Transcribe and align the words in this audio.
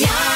mañanas 0.00 0.27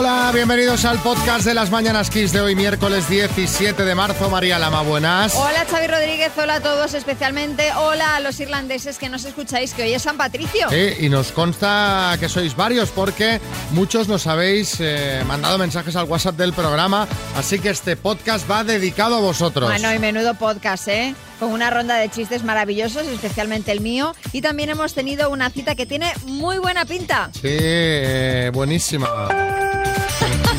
Hola, 0.00 0.30
bienvenidos 0.32 0.86
al 0.86 0.98
podcast 1.02 1.44
de 1.44 1.52
las 1.52 1.70
Mañanas 1.70 2.08
Kiss 2.08 2.32
de 2.32 2.40
hoy, 2.40 2.56
miércoles 2.56 3.06
17 3.06 3.84
de 3.84 3.94
marzo. 3.94 4.30
María 4.30 4.58
Lama, 4.58 4.80
buenas. 4.80 5.34
Hola 5.34 5.66
Xavi 5.70 5.88
Rodríguez, 5.88 6.32
hola 6.38 6.54
a 6.54 6.60
todos, 6.62 6.94
especialmente 6.94 7.70
hola 7.74 8.16
a 8.16 8.20
los 8.20 8.40
irlandeses 8.40 8.96
que 8.96 9.10
nos 9.10 9.26
escucháis, 9.26 9.74
que 9.74 9.82
hoy 9.82 9.92
es 9.92 10.00
San 10.00 10.16
Patricio. 10.16 10.70
Sí, 10.70 11.04
y 11.04 11.10
nos 11.10 11.32
consta 11.32 12.16
que 12.18 12.30
sois 12.30 12.56
varios 12.56 12.88
porque 12.88 13.42
muchos 13.72 14.08
nos 14.08 14.26
habéis 14.26 14.78
eh, 14.80 15.22
mandado 15.26 15.58
mensajes 15.58 15.94
al 15.96 16.06
WhatsApp 16.06 16.36
del 16.36 16.54
programa, 16.54 17.06
así 17.36 17.58
que 17.58 17.68
este 17.68 17.94
podcast 17.96 18.50
va 18.50 18.64
dedicado 18.64 19.16
a 19.16 19.20
vosotros. 19.20 19.68
Bueno, 19.68 19.92
y 19.92 19.98
menudo 19.98 20.32
podcast, 20.32 20.88
¿eh? 20.88 21.14
Con 21.40 21.52
una 21.52 21.70
ronda 21.70 21.96
de 21.96 22.10
chistes 22.10 22.44
maravillosos, 22.44 23.06
especialmente 23.06 23.72
el 23.72 23.80
mío. 23.80 24.14
Y 24.32 24.42
también 24.42 24.68
hemos 24.68 24.92
tenido 24.94 25.30
una 25.30 25.48
cita 25.50 25.74
que 25.74 25.86
tiene 25.86 26.12
muy 26.26 26.58
buena 26.58 26.84
pinta. 26.84 27.30
Sí, 27.32 27.40
eh, 27.42 28.50
buenísima. 28.52 29.08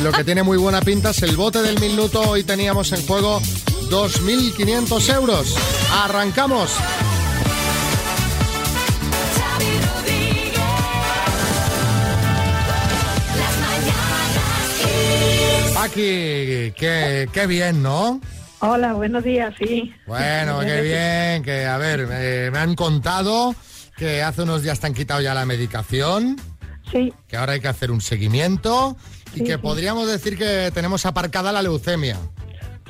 Lo 0.02 0.10
que 0.10 0.24
tiene 0.24 0.42
muy 0.42 0.58
buena 0.58 0.82
pinta 0.82 1.10
es 1.10 1.22
el 1.22 1.36
bote 1.36 1.62
del 1.62 1.78
minuto. 1.78 2.20
Hoy 2.22 2.42
teníamos 2.42 2.90
en 2.90 3.06
juego 3.06 3.40
2.500 3.90 5.14
euros. 5.14 5.56
¡Arrancamos! 5.92 6.72
Aquí, 15.78 16.72
qué, 16.76 17.28
qué 17.32 17.46
bien, 17.46 17.82
¿no? 17.82 18.20
Hola, 18.64 18.92
buenos 18.92 19.24
días, 19.24 19.52
sí. 19.58 19.92
Bueno, 20.06 20.60
qué 20.60 20.80
bien, 20.82 21.42
que 21.42 21.66
a 21.66 21.76
ver, 21.78 22.06
eh, 22.10 22.50
me 22.52 22.58
han 22.60 22.74
contado 22.76 23.54
que 23.96 24.22
hace 24.22 24.42
unos 24.42 24.62
días 24.62 24.78
te 24.78 24.86
han 24.86 24.94
quitado 24.94 25.20
ya 25.20 25.34
la 25.34 25.44
medicación, 25.44 26.36
Sí, 26.90 27.12
que 27.26 27.36
ahora 27.38 27.54
hay 27.54 27.60
que 27.60 27.68
hacer 27.68 27.90
un 27.90 28.00
seguimiento 28.00 28.96
y 29.34 29.38
Sí, 29.38 29.44
que 29.44 29.52
sí. 29.54 29.58
podríamos 29.58 30.06
decir 30.08 30.36
que 30.36 30.70
tenemos 30.74 31.06
aparcada 31.06 31.50
la 31.50 31.62
leucemia. 31.62 32.18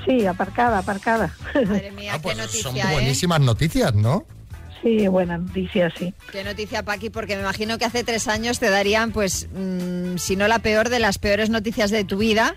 sí, 0.04 0.26
aparcada, 0.26 0.78
aparcada. 0.78 1.34
Madre 1.54 1.90
mía, 1.92 2.12
Ah, 2.16 2.18
pues 2.20 2.36
qué 2.36 2.42
son 2.48 2.72
noticia, 2.74 2.90
¿eh? 2.90 2.94
buenísimas 2.94 3.40
noticias, 3.40 3.94
¿no? 3.94 4.26
Sí, 4.82 5.06
buena 5.06 5.38
noticia, 5.38 5.90
sí. 5.96 6.12
Qué 6.32 6.42
noticia, 6.44 6.82
Paqui, 6.82 7.08
porque 7.08 7.36
me 7.36 7.42
imagino 7.42 7.78
que 7.78 7.84
hace 7.84 8.02
tres 8.04 8.26
años 8.28 8.58
te 8.58 8.68
darían, 8.68 9.12
pues, 9.12 9.48
mm, 9.54 10.16
si 10.18 10.34
no 10.34 10.48
la 10.48 10.58
peor 10.58 10.88
de 10.88 10.98
las 10.98 11.18
peores 11.18 11.48
noticias 11.50 11.90
de 11.92 12.02
tu 12.04 12.18
vida. 12.18 12.56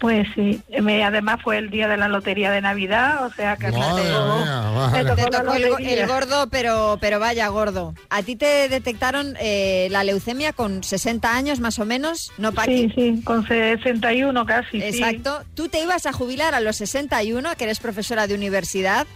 Pues 0.00 0.26
sí, 0.34 0.62
me- 0.80 1.04
además 1.04 1.40
fue 1.44 1.58
el 1.58 1.68
día 1.68 1.86
de 1.86 1.98
la 1.98 2.08
lotería 2.08 2.50
de 2.50 2.62
Navidad, 2.62 3.26
o 3.26 3.30
sea 3.34 3.56
que 3.58 3.70
me 3.70 3.78
Madre 3.78 4.04
tocó- 4.10 4.38
mía, 4.38 4.62
me 4.92 5.04
tocó 5.04 5.14
Te 5.14 5.22
la 5.30 5.30
tocó 5.42 5.54
el, 5.78 6.06
gordo, 6.06 6.46
pero, 6.50 6.96
pero 7.02 7.20
vaya 7.20 7.46
gordo. 7.48 7.94
A 8.08 8.22
ti 8.22 8.34
te 8.34 8.70
detectaron 8.70 9.36
eh, 9.38 9.88
la 9.90 10.02
leucemia 10.02 10.54
con 10.54 10.82
60 10.82 11.34
años 11.36 11.60
más 11.60 11.78
o 11.78 11.84
menos, 11.84 12.32
¿no, 12.38 12.52
Paqui? 12.52 12.88
Sí, 12.88 12.92
sí, 13.16 13.22
con 13.24 13.46
61 13.46 14.46
casi, 14.46 14.80
sí. 14.80 14.82
Exacto. 14.82 15.44
Tú 15.54 15.68
te 15.68 15.82
ibas 15.82 16.06
a 16.06 16.12
jubilar 16.14 16.54
a 16.54 16.60
los 16.60 16.76
61, 16.76 17.54
que 17.58 17.64
eres 17.64 17.78
profesora 17.78 18.26
de 18.26 18.34
universidad, 18.34 19.06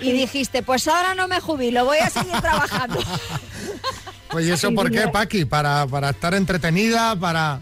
y 0.00 0.12
dijiste, 0.12 0.62
pues 0.62 0.88
ahora 0.88 1.14
no 1.14 1.28
me 1.28 1.40
jubilo, 1.40 1.84
voy 1.84 1.98
a 1.98 2.08
seguir 2.08 2.32
trabajando. 2.40 2.98
Pues 4.30 4.46
¿y 4.46 4.52
eso 4.52 4.68
Sí, 4.70 4.74
por 4.74 4.90
qué. 4.90 5.06
Paqui? 5.08 5.44
Para, 5.44 5.86
para 5.86 6.08
estar 6.10 6.32
entretenida, 6.34 7.14
para... 7.16 7.60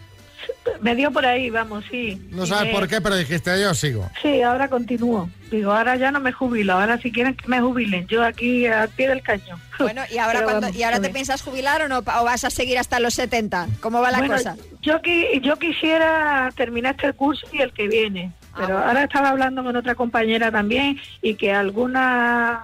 Me 0.81 0.95
dio 0.95 1.11
por 1.11 1.25
ahí, 1.27 1.51
vamos, 1.51 1.85
sí. 1.91 2.21
No 2.31 2.47
sabes 2.47 2.67
me- 2.73 2.79
por 2.79 2.89
qué, 2.89 3.01
pero 3.01 3.17
dijiste 3.17 3.61
yo 3.61 3.75
sigo. 3.75 4.09
Sí, 4.23 4.43
ahora 4.43 4.69
continúo. 4.69 5.29
Digo, 5.51 5.73
ahora 5.73 5.97
ya 5.97 6.11
no 6.11 6.21
me 6.21 6.31
jubilo, 6.33 6.75
ahora 6.75 6.99
si 7.01 7.11
quieren 7.11 7.35
que 7.35 7.49
me 7.49 7.61
jubilen, 7.61 8.07
yo 8.07 8.23
aquí 8.23 8.67
al 8.67 8.89
pie 8.91 9.09
del 9.09 9.23
cañón. 9.23 9.59
bueno, 9.79 10.03
¿y 10.11 10.19
ahora, 10.19 10.43
cuando, 10.43 10.61
vamos, 10.63 10.77
¿y 10.77 10.83
ahora 10.83 11.01
te 11.01 11.09
piensas 11.11 11.43
jubilar 11.43 11.83
o 11.83 11.89
no? 11.89 11.99
¿O 11.99 12.25
vas 12.25 12.45
a 12.45 12.51
seguir 12.51 12.79
hasta 12.79 13.01
los 13.01 13.15
70? 13.15 13.67
¿Cómo 13.81 14.01
va 14.01 14.11
la 14.11 14.19
Bueno, 14.19 14.35
cosa? 14.35 14.57
Yo, 14.83 15.01
qui- 15.01 15.41
yo 15.41 15.57
quisiera 15.57 16.51
terminar 16.57 16.95
este 16.97 17.13
curso 17.15 17.47
y 17.53 17.59
el 17.63 17.73
que 17.73 17.89
viene, 17.89 18.33
Ah, 18.53 18.57
pero 18.57 18.75
bueno. 18.75 18.87
ahora 18.89 19.05
estaba 19.05 19.29
hablando 19.31 19.63
con 19.65 19.75
otra 19.77 19.95
compañera 19.95 20.51
también 20.51 20.99
y 21.23 21.35
que 21.35 21.53
algunas 21.53 22.61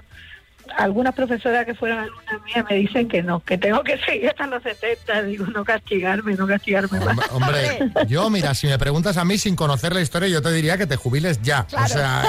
algunas 0.77 1.15
profesoras 1.15 1.65
que 1.65 1.75
fueron 1.75 1.99
alumnas 1.99 2.43
mías 2.45 2.65
me 2.69 2.77
dicen 2.77 3.09
que 3.09 3.23
no, 3.23 3.41
que 3.41 3.59
tengo 3.59 3.83
que 3.83 3.99
seguir 4.07 4.29
hasta 4.29 4.47
los 4.47 4.63
70. 4.63 5.23
Digo, 5.23 5.47
no 5.47 5.65
castigarme, 5.65 6.35
no 6.35 6.47
castigarme 6.47 7.01
más. 7.01 7.17
Hombre, 7.31 7.79
hombre, 7.81 7.93
yo, 8.09 8.29
mira, 8.31 8.55
si 8.55 8.67
me 8.67 8.79
preguntas 8.79 9.17
a 9.17 9.25
mí 9.25 9.39
sin 9.39 9.57
conocer 9.57 9.95
la 9.95 10.01
historia, 10.01 10.29
yo 10.29 10.43
te 10.43 10.53
diría 10.53 10.77
que 10.77 10.87
te 10.87 10.97
jubiles 10.97 11.41
ya. 11.43 11.67
O 11.77 11.87
sea, 11.87 12.25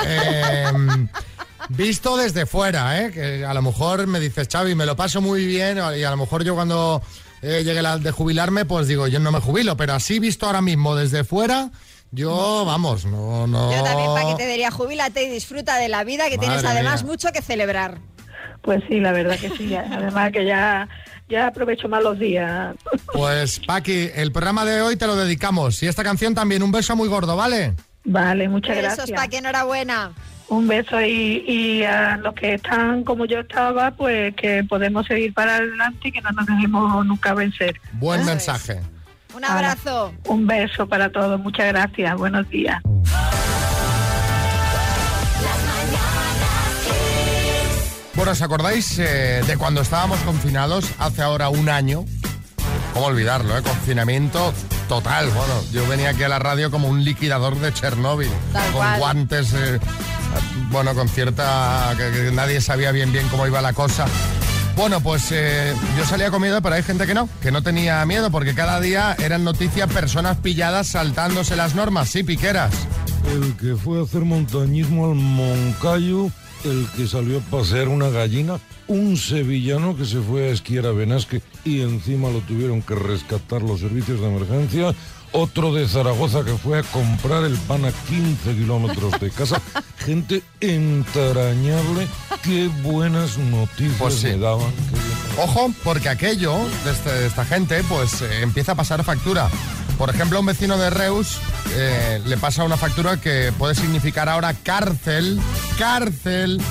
em, 0.69 1.07
visto 1.69 2.17
desde 2.17 2.45
fuera, 2.45 3.01
¿eh? 3.01 3.11
Que 3.11 3.45
a 3.45 3.53
lo 3.53 3.61
mejor 3.61 4.07
me 4.07 4.19
dices, 4.19 4.47
Xavi, 4.51 4.75
me 4.75 4.85
lo 4.85 4.95
paso 4.95 5.21
muy 5.21 5.45
bien, 5.45 5.77
y 5.97 6.03
a 6.03 6.11
lo 6.11 6.17
mejor 6.17 6.43
yo 6.43 6.55
cuando 6.55 7.01
eh, 7.41 7.63
llegue 7.63 7.81
la 7.81 7.97
de 7.97 8.11
jubilarme, 8.11 8.65
pues 8.65 8.87
digo, 8.87 9.07
yo 9.07 9.19
no 9.19 9.31
me 9.31 9.39
jubilo, 9.39 9.77
pero 9.77 9.93
así 9.93 10.19
visto 10.19 10.45
ahora 10.45 10.61
mismo 10.61 10.95
desde 10.95 11.23
fuera, 11.23 11.71
yo, 12.11 12.63
vamos, 12.65 13.05
no, 13.05 13.45
no... 13.45 13.75
Yo 13.75 13.83
también, 13.83 14.13
Paqui, 14.13 14.35
te 14.37 14.47
diría, 14.47 14.71
jubílate 14.71 15.23
y 15.23 15.29
disfruta 15.29 15.75
de 15.75 15.89
la 15.89 16.03
vida, 16.03 16.29
que 16.29 16.37
tienes 16.37 16.63
además 16.63 17.03
mía. 17.03 17.11
mucho 17.11 17.31
que 17.31 17.41
celebrar. 17.41 17.99
Pues 18.65 18.83
sí, 18.89 18.99
la 18.99 19.11
verdad 19.11 19.37
que 19.39 19.49
sí. 19.51 19.75
Además 19.75 20.31
que 20.31 20.43
ya, 20.43 20.89
ya 21.29 21.45
aprovecho 21.47 21.87
más 21.87 22.01
los 22.01 22.17
días. 22.17 22.75
Pues, 23.13 23.59
Paqui, 23.59 24.09
el 24.15 24.31
programa 24.31 24.65
de 24.65 24.81
hoy 24.81 24.95
te 24.95 25.05
lo 25.05 25.15
dedicamos. 25.15 25.83
Y 25.83 25.87
esta 25.87 26.03
canción 26.03 26.33
también, 26.33 26.63
un 26.63 26.71
beso 26.71 26.95
muy 26.95 27.07
gordo, 27.07 27.35
¿vale? 27.37 27.75
Vale, 28.03 28.49
muchas 28.49 28.75
Besos, 28.75 28.95
gracias. 28.97 29.11
Paqui, 29.21 29.37
enhorabuena. 29.37 30.11
Un 30.47 30.67
beso 30.67 30.99
y, 30.99 31.43
y 31.47 31.83
a 31.83 32.17
los 32.17 32.33
que 32.33 32.55
están 32.55 33.03
como 33.03 33.25
yo 33.25 33.39
estaba, 33.41 33.91
pues 33.91 34.35
que 34.35 34.63
podemos 34.63 35.05
seguir 35.05 35.31
para 35.35 35.57
adelante 35.57 36.07
y 36.07 36.11
que 36.11 36.21
no 36.21 36.31
nos 36.31 36.47
dejemos 36.47 37.05
nunca 37.05 37.35
vencer. 37.35 37.79
Buen 37.93 38.21
Eso 38.21 38.29
es. 38.29 38.35
mensaje. 38.35 38.79
Un 39.35 39.45
abrazo. 39.45 40.11
Un 40.25 40.47
beso 40.47 40.87
para 40.87 41.11
todos, 41.11 41.39
muchas 41.39 41.67
gracias, 41.67 42.15
buenos 42.17 42.49
días. 42.49 42.81
Bueno, 48.15 48.31
¿os 48.31 48.41
acordáis 48.41 48.97
eh, 48.97 49.43
de 49.45 49.57
cuando 49.57 49.81
estábamos 49.81 50.19
confinados 50.19 50.85
hace 50.99 51.21
ahora 51.21 51.49
un 51.49 51.67
año? 51.67 52.05
¿Cómo 52.93 53.07
olvidarlo, 53.07 53.57
eh? 53.57 53.61
Confinamiento 53.61 54.53
total. 54.87 55.27
Bueno, 55.29 55.53
yo 55.73 55.85
venía 55.87 56.11
aquí 56.11 56.23
a 56.23 56.29
la 56.29 56.39
radio 56.39 56.71
como 56.71 56.87
un 56.87 57.03
liquidador 57.03 57.59
de 57.59 57.73
Chernóbil. 57.73 58.29
Tal 58.53 58.63
con 58.71 58.73
cual. 58.73 58.99
guantes, 58.99 59.53
eh, 59.53 59.79
bueno, 60.71 60.95
con 60.95 61.09
cierta... 61.09 61.93
Que, 61.97 62.11
que 62.11 62.31
nadie 62.31 62.61
sabía 62.61 62.91
bien 62.91 63.11
bien 63.11 63.27
cómo 63.27 63.47
iba 63.47 63.61
la 63.61 63.73
cosa. 63.73 64.05
Bueno, 64.77 65.01
pues 65.01 65.31
eh, 65.31 65.73
yo 65.97 66.05
salía 66.05 66.31
con 66.31 66.41
miedo, 66.41 66.61
pero 66.61 66.75
hay 66.75 66.83
gente 66.83 67.05
que 67.05 67.13
no, 67.13 67.27
que 67.41 67.51
no 67.51 67.63
tenía 67.63 68.05
miedo, 68.05 68.29
porque 68.31 68.53
cada 68.53 68.79
día 68.79 69.15
eran 69.19 69.43
noticias 69.43 69.89
personas 69.89 70.37
pilladas 70.37 70.87
saltándose 70.87 71.55
las 71.55 71.75
normas, 71.75 72.09
sí, 72.09 72.23
piqueras. 72.23 72.73
El 73.29 73.55
que 73.57 73.75
fue 73.75 73.99
a 73.99 74.03
hacer 74.03 74.21
montañismo 74.21 75.05
al 75.05 75.15
Moncayo, 75.15 76.29
el 76.65 76.87
que 76.95 77.07
salió 77.07 77.37
a 77.37 77.41
pasear 77.41 77.87
una 77.87 78.09
gallina, 78.09 78.59
un 78.87 79.15
sevillano 79.17 79.95
que 79.95 80.05
se 80.05 80.19
fue 80.19 80.49
a 80.49 80.51
esquiar 80.51 80.85
a 80.87 80.91
Benasque 80.91 81.41
y 81.63 81.81
encima 81.81 82.29
lo 82.29 82.39
tuvieron 82.39 82.81
que 82.81 82.95
rescatar 82.95 83.61
los 83.61 83.79
servicios 83.79 84.19
de 84.19 84.27
emergencia, 84.27 84.93
otro 85.31 85.73
de 85.73 85.87
Zaragoza 85.87 86.43
que 86.43 86.53
fue 86.53 86.79
a 86.79 86.83
comprar 86.83 87.43
el 87.43 87.55
pan 87.57 87.85
a 87.85 87.91
15 87.91 88.53
kilómetros 88.55 89.19
de 89.19 89.29
casa, 89.31 89.61
gente 89.97 90.41
entrañable, 90.59 92.07
qué 92.43 92.69
buenas 92.83 93.37
noticias 93.37 93.95
Pues 93.99 94.15
sí. 94.15 94.27
me 94.27 94.37
daban. 94.37 94.71
Ojo, 95.37 95.71
porque 95.83 96.09
aquello 96.09 96.55
de, 96.85 96.91
este- 96.91 97.11
de 97.11 97.27
esta 97.27 97.45
gente 97.45 97.83
pues 97.89 98.21
eh, 98.21 98.41
empieza 98.41 98.71
a 98.71 98.75
pasar 98.75 99.03
factura. 99.03 99.49
Por 99.97 100.09
ejemplo, 100.09 100.37
a 100.37 100.41
un 100.41 100.45
vecino 100.45 100.77
de 100.77 100.89
Reus 100.89 101.37
eh, 101.73 102.21
le 102.25 102.37
pasa 102.37 102.63
una 102.63 102.77
factura 102.77 103.17
que 103.17 103.53
puede 103.57 103.75
significar 103.75 104.29
ahora 104.29 104.53
cárcel, 104.53 105.39
cárcel, 105.77 106.61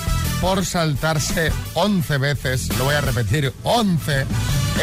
por 0.41 0.65
saltarse 0.67 1.51
11 1.75 2.19
veces, 2.19 2.69
lo 2.77 2.85
voy 2.85 2.95
a 2.95 3.01
repetir, 3.01 3.53
11, 3.63 4.27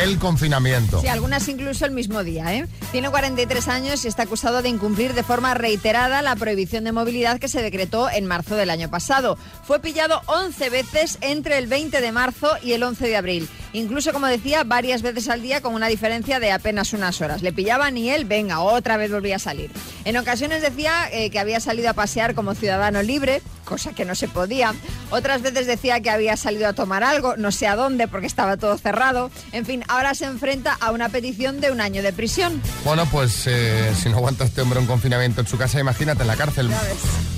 el 0.01 0.17
confinamiento. 0.17 1.01
Sí, 1.01 1.07
algunas 1.07 1.47
incluso 1.47 1.85
el 1.85 1.91
mismo 1.91 2.23
día, 2.23 2.55
¿eh? 2.55 2.67
Tiene 2.91 3.09
43 3.09 3.67
años 3.67 4.03
y 4.03 4.07
está 4.07 4.23
acusado 4.23 4.63
de 4.63 4.69
incumplir 4.69 5.13
de 5.13 5.23
forma 5.23 5.53
reiterada 5.53 6.23
la 6.23 6.35
prohibición 6.35 6.83
de 6.83 6.91
movilidad 6.91 7.39
que 7.39 7.47
se 7.47 7.61
decretó 7.61 8.09
en 8.09 8.25
marzo 8.25 8.55
del 8.55 8.71
año 8.71 8.89
pasado. 8.89 9.37
Fue 9.63 9.79
pillado 9.79 10.21
11 10.25 10.69
veces 10.71 11.19
entre 11.21 11.59
el 11.59 11.67
20 11.67 12.01
de 12.01 12.11
marzo 12.11 12.49
y 12.63 12.73
el 12.73 12.81
11 12.81 13.07
de 13.07 13.17
abril. 13.17 13.49
Incluso, 13.73 14.11
como 14.13 14.27
decía, 14.27 14.63
varias 14.63 15.01
veces 15.01 15.29
al 15.29 15.41
día 15.41 15.61
con 15.61 15.73
una 15.73 15.87
diferencia 15.87 16.39
de 16.39 16.51
apenas 16.51 16.93
unas 16.93 17.21
horas. 17.21 17.41
Le 17.41 17.53
pillaban 17.53 17.97
y 17.97 18.09
él, 18.09 18.25
venga, 18.25 18.59
otra 18.61 18.97
vez 18.97 19.11
volvía 19.11 19.37
a 19.37 19.39
salir. 19.39 19.71
En 20.05 20.17
ocasiones 20.17 20.61
decía 20.61 21.09
eh, 21.11 21.29
que 21.29 21.39
había 21.39 21.59
salido 21.59 21.89
a 21.89 21.93
pasear 21.93 22.35
como 22.35 22.53
ciudadano 22.53 23.01
libre, 23.01 23.41
cosa 23.65 23.93
que 23.93 24.05
no 24.05 24.15
se 24.15 24.27
podía. 24.27 24.73
Otras 25.09 25.41
veces 25.41 25.67
decía 25.67 26.01
que 26.01 26.09
había 26.09 26.35
salido 26.37 26.67
a 26.67 26.73
tomar 26.73 27.03
algo, 27.03 27.37
no 27.37 27.51
sé 27.51 27.67
a 27.67 27.75
dónde 27.75 28.07
porque 28.07 28.27
estaba 28.27 28.57
todo 28.57 28.77
cerrado. 28.77 29.31
En 29.51 29.65
fin, 29.65 29.83
ahora 29.87 30.13
se 30.13 30.25
enfrenta 30.25 30.77
a 30.79 30.91
una 30.91 31.09
petición 31.09 31.61
de 31.61 31.71
un 31.71 31.81
año 31.81 32.03
de 32.03 32.11
prisión. 32.13 32.61
Bueno, 32.83 33.05
pues 33.05 33.43
eh, 33.47 33.93
si 34.01 34.09
no 34.09 34.17
aguanta 34.17 34.43
este 34.43 34.61
hombre 34.61 34.79
un 34.79 34.87
confinamiento 34.87 35.41
en 35.41 35.47
su 35.47 35.57
casa, 35.57 35.79
imagínate 35.79 36.21
en 36.21 36.27
la 36.27 36.35
cárcel. 36.35 36.69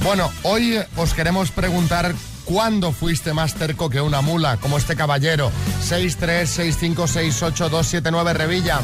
Bueno, 0.03 0.31
hoy 0.43 0.77
eh, 0.77 0.87
os 0.95 1.13
queremos 1.13 1.51
preguntar 1.51 2.13
¿Cuándo 2.45 2.91
fuiste 2.91 3.33
más 3.33 3.55
terco 3.55 3.89
que 3.89 4.01
una 4.01 4.21
mula, 4.21 4.57
como 4.57 4.77
este 4.77 4.95
caballero? 4.95 5.51
636568279 5.81 8.33
Revilla. 8.33 8.79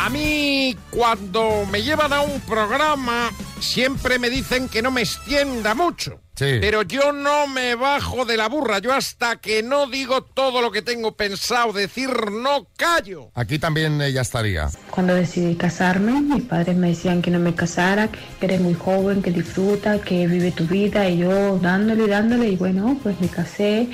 A 0.00 0.08
mí, 0.10 0.76
cuando 0.90 1.66
me 1.70 1.82
llevan 1.82 2.12
a 2.12 2.20
un 2.20 2.40
programa, 2.40 3.30
siempre 3.60 4.18
me 4.18 4.28
dicen 4.30 4.68
que 4.68 4.82
no 4.82 4.90
me 4.90 5.02
extienda 5.02 5.74
mucho. 5.74 6.23
Sí. 6.34 6.58
Pero 6.60 6.82
yo 6.82 7.12
no 7.12 7.46
me 7.46 7.74
bajo 7.76 8.24
de 8.24 8.36
la 8.36 8.48
burra. 8.48 8.80
Yo 8.80 8.92
hasta 8.92 9.36
que 9.36 9.62
no 9.62 9.86
digo 9.86 10.22
todo 10.22 10.60
lo 10.60 10.72
que 10.72 10.82
tengo 10.82 11.12
pensado 11.12 11.72
decir, 11.72 12.10
no 12.30 12.66
callo. 12.76 13.30
Aquí 13.34 13.58
también 13.58 14.00
ella 14.02 14.22
estaría. 14.22 14.68
Cuando 14.90 15.14
decidí 15.14 15.54
casarme, 15.54 16.20
mis 16.20 16.42
padres 16.42 16.76
me 16.76 16.88
decían 16.88 17.22
que 17.22 17.30
no 17.30 17.38
me 17.38 17.54
casara, 17.54 18.08
que 18.08 18.46
eres 18.46 18.60
muy 18.60 18.74
joven, 18.74 19.22
que 19.22 19.30
disfruta, 19.30 20.00
que 20.00 20.26
vive 20.26 20.50
tu 20.50 20.66
vida 20.66 21.08
y 21.08 21.18
yo 21.18 21.58
dándole, 21.58 22.08
dándole 22.08 22.48
y 22.48 22.56
bueno, 22.56 22.98
pues 23.02 23.20
me 23.20 23.28
casé 23.28 23.88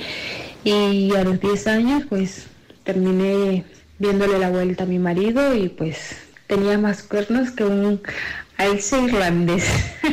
y 0.63 1.13
a 1.15 1.23
los 1.23 1.39
10 1.39 1.67
años 1.67 2.03
pues 2.09 2.47
terminé 2.83 3.63
viéndole 3.99 4.39
la 4.39 4.49
vuelta 4.49 4.83
a 4.83 4.87
mi 4.87 4.99
marido 4.99 5.55
y 5.55 5.69
pues 5.69 6.17
tenía 6.47 6.77
más 6.77 7.03
cuernos 7.03 7.51
que 7.51 7.63
un 7.63 8.01
alce 8.57 8.99
irlandés. 8.99 9.65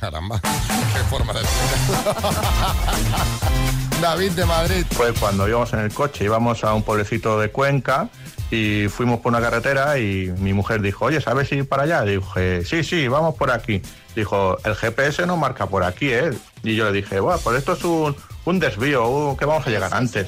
Caramba, 0.00 0.40
qué 0.40 0.98
forma 1.10 1.32
de 1.32 1.40
David 4.00 4.32
de 4.32 4.44
Madrid. 4.44 4.84
Fue 4.92 5.12
cuando 5.14 5.48
íbamos 5.48 5.72
en 5.72 5.80
el 5.80 5.92
coche, 5.92 6.24
íbamos 6.24 6.62
a 6.64 6.74
un 6.74 6.82
pueblecito 6.82 7.38
de 7.40 7.50
Cuenca 7.50 8.08
y 8.50 8.88
fuimos 8.88 9.20
por 9.20 9.32
una 9.32 9.40
carretera 9.40 9.98
y 9.98 10.32
mi 10.38 10.52
mujer 10.52 10.82
dijo, 10.82 11.06
oye, 11.06 11.20
¿sabes 11.20 11.50
ir 11.52 11.66
para 11.68 11.84
allá? 11.84 12.02
Dije, 12.02 12.64
sí, 12.64 12.84
sí, 12.84 13.08
vamos 13.08 13.34
por 13.36 13.50
aquí. 13.50 13.82
Dijo, 14.14 14.58
el 14.64 14.74
GPS 14.76 15.26
no 15.26 15.36
marca 15.36 15.66
por 15.66 15.82
aquí, 15.82 16.10
¿eh? 16.12 16.30
Y 16.62 16.76
yo 16.76 16.84
le 16.84 16.92
dije, 16.92 17.20
bueno, 17.20 17.40
pues 17.42 17.58
esto 17.58 17.72
es 17.72 17.82
un, 17.84 18.14
un 18.44 18.58
desvío, 18.58 19.06
un- 19.08 19.36
que 19.36 19.44
vamos 19.46 19.66
a 19.66 19.70
llegar 19.70 19.94
antes. 19.94 20.26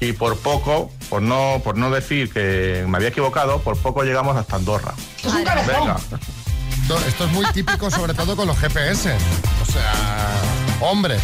Y 0.00 0.14
por 0.14 0.38
poco, 0.38 0.90
por 1.10 1.20
no, 1.20 1.60
por 1.62 1.76
no 1.76 1.90
decir 1.90 2.32
que 2.32 2.84
me 2.88 2.96
había 2.96 3.10
equivocado, 3.10 3.60
por 3.60 3.76
poco 3.76 4.02
llegamos 4.02 4.34
hasta 4.36 4.56
Andorra. 4.56 4.94
Venga. 5.66 5.96
Esto, 6.90 7.06
esto 7.06 7.24
es 7.26 7.30
muy 7.30 7.46
típico, 7.52 7.88
sobre 7.88 8.14
todo 8.14 8.34
con 8.34 8.48
los 8.48 8.58
GPS. 8.58 9.12
O 9.62 9.72
sea, 9.72 10.42
hombres, 10.80 11.22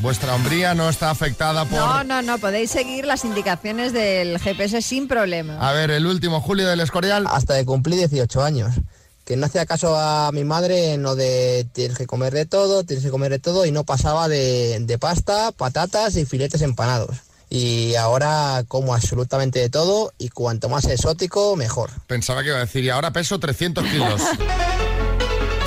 vuestra 0.00 0.32
hombría 0.32 0.76
no 0.76 0.88
está 0.88 1.10
afectada 1.10 1.64
por... 1.64 1.76
No, 1.76 2.04
no, 2.04 2.22
no, 2.22 2.38
podéis 2.38 2.70
seguir 2.70 3.04
las 3.04 3.24
indicaciones 3.24 3.92
del 3.92 4.38
GPS 4.38 4.80
sin 4.80 5.08
problema. 5.08 5.58
A 5.58 5.72
ver, 5.72 5.90
el 5.90 6.06
último, 6.06 6.40
Julio 6.40 6.68
del 6.68 6.78
Escorial. 6.78 7.26
hasta 7.26 7.58
que 7.58 7.64
cumplí 7.64 7.96
18 7.96 8.44
años. 8.44 8.76
Que 9.24 9.36
no 9.36 9.46
hacía 9.46 9.66
caso 9.66 9.98
a 9.98 10.30
mi 10.30 10.44
madre 10.44 10.92
en 10.92 11.02
lo 11.02 11.16
de 11.16 11.66
tienes 11.72 11.98
que 11.98 12.06
comer 12.06 12.32
de 12.32 12.46
todo, 12.46 12.84
tienes 12.84 13.04
que 13.04 13.10
comer 13.10 13.32
de 13.32 13.40
todo 13.40 13.66
y 13.66 13.72
no 13.72 13.82
pasaba 13.82 14.28
de, 14.28 14.78
de 14.78 14.98
pasta, 14.98 15.50
patatas 15.50 16.14
y 16.14 16.26
filetes 16.26 16.62
empanados. 16.62 17.16
Y 17.50 17.96
ahora 17.96 18.62
como 18.68 18.94
absolutamente 18.94 19.58
de 19.58 19.68
todo 19.68 20.12
y 20.16 20.28
cuanto 20.28 20.68
más 20.68 20.84
exótico, 20.84 21.56
mejor. 21.56 21.90
Pensaba 22.06 22.44
que 22.44 22.50
iba 22.50 22.58
a 22.58 22.60
decir, 22.60 22.84
y 22.84 22.90
ahora 22.90 23.12
peso 23.12 23.40
300 23.40 23.84
kilos. 23.84 24.22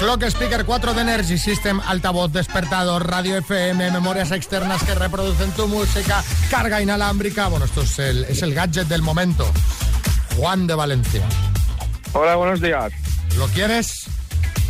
Clock 0.01 0.23
Speaker 0.31 0.65
4 0.65 0.95
de 0.95 1.01
Energy 1.01 1.37
System, 1.37 1.79
altavoz, 1.85 2.31
despertador, 2.31 3.07
radio 3.07 3.37
FM, 3.37 3.91
memorias 3.91 4.31
externas 4.31 4.83
que 4.83 4.95
reproducen 4.95 5.51
tu 5.51 5.67
música, 5.67 6.23
carga 6.49 6.81
inalámbrica. 6.81 7.49
Bueno, 7.49 7.65
esto 7.65 7.83
es 7.83 7.99
el, 7.99 8.23
es 8.23 8.41
el 8.41 8.55
gadget 8.55 8.87
del 8.87 9.03
momento. 9.03 9.45
Juan 10.35 10.65
de 10.65 10.73
Valencia. 10.73 11.21
Hola, 12.13 12.35
buenos 12.35 12.59
días. 12.59 12.91
¿Lo 13.37 13.45
quieres? 13.49 14.05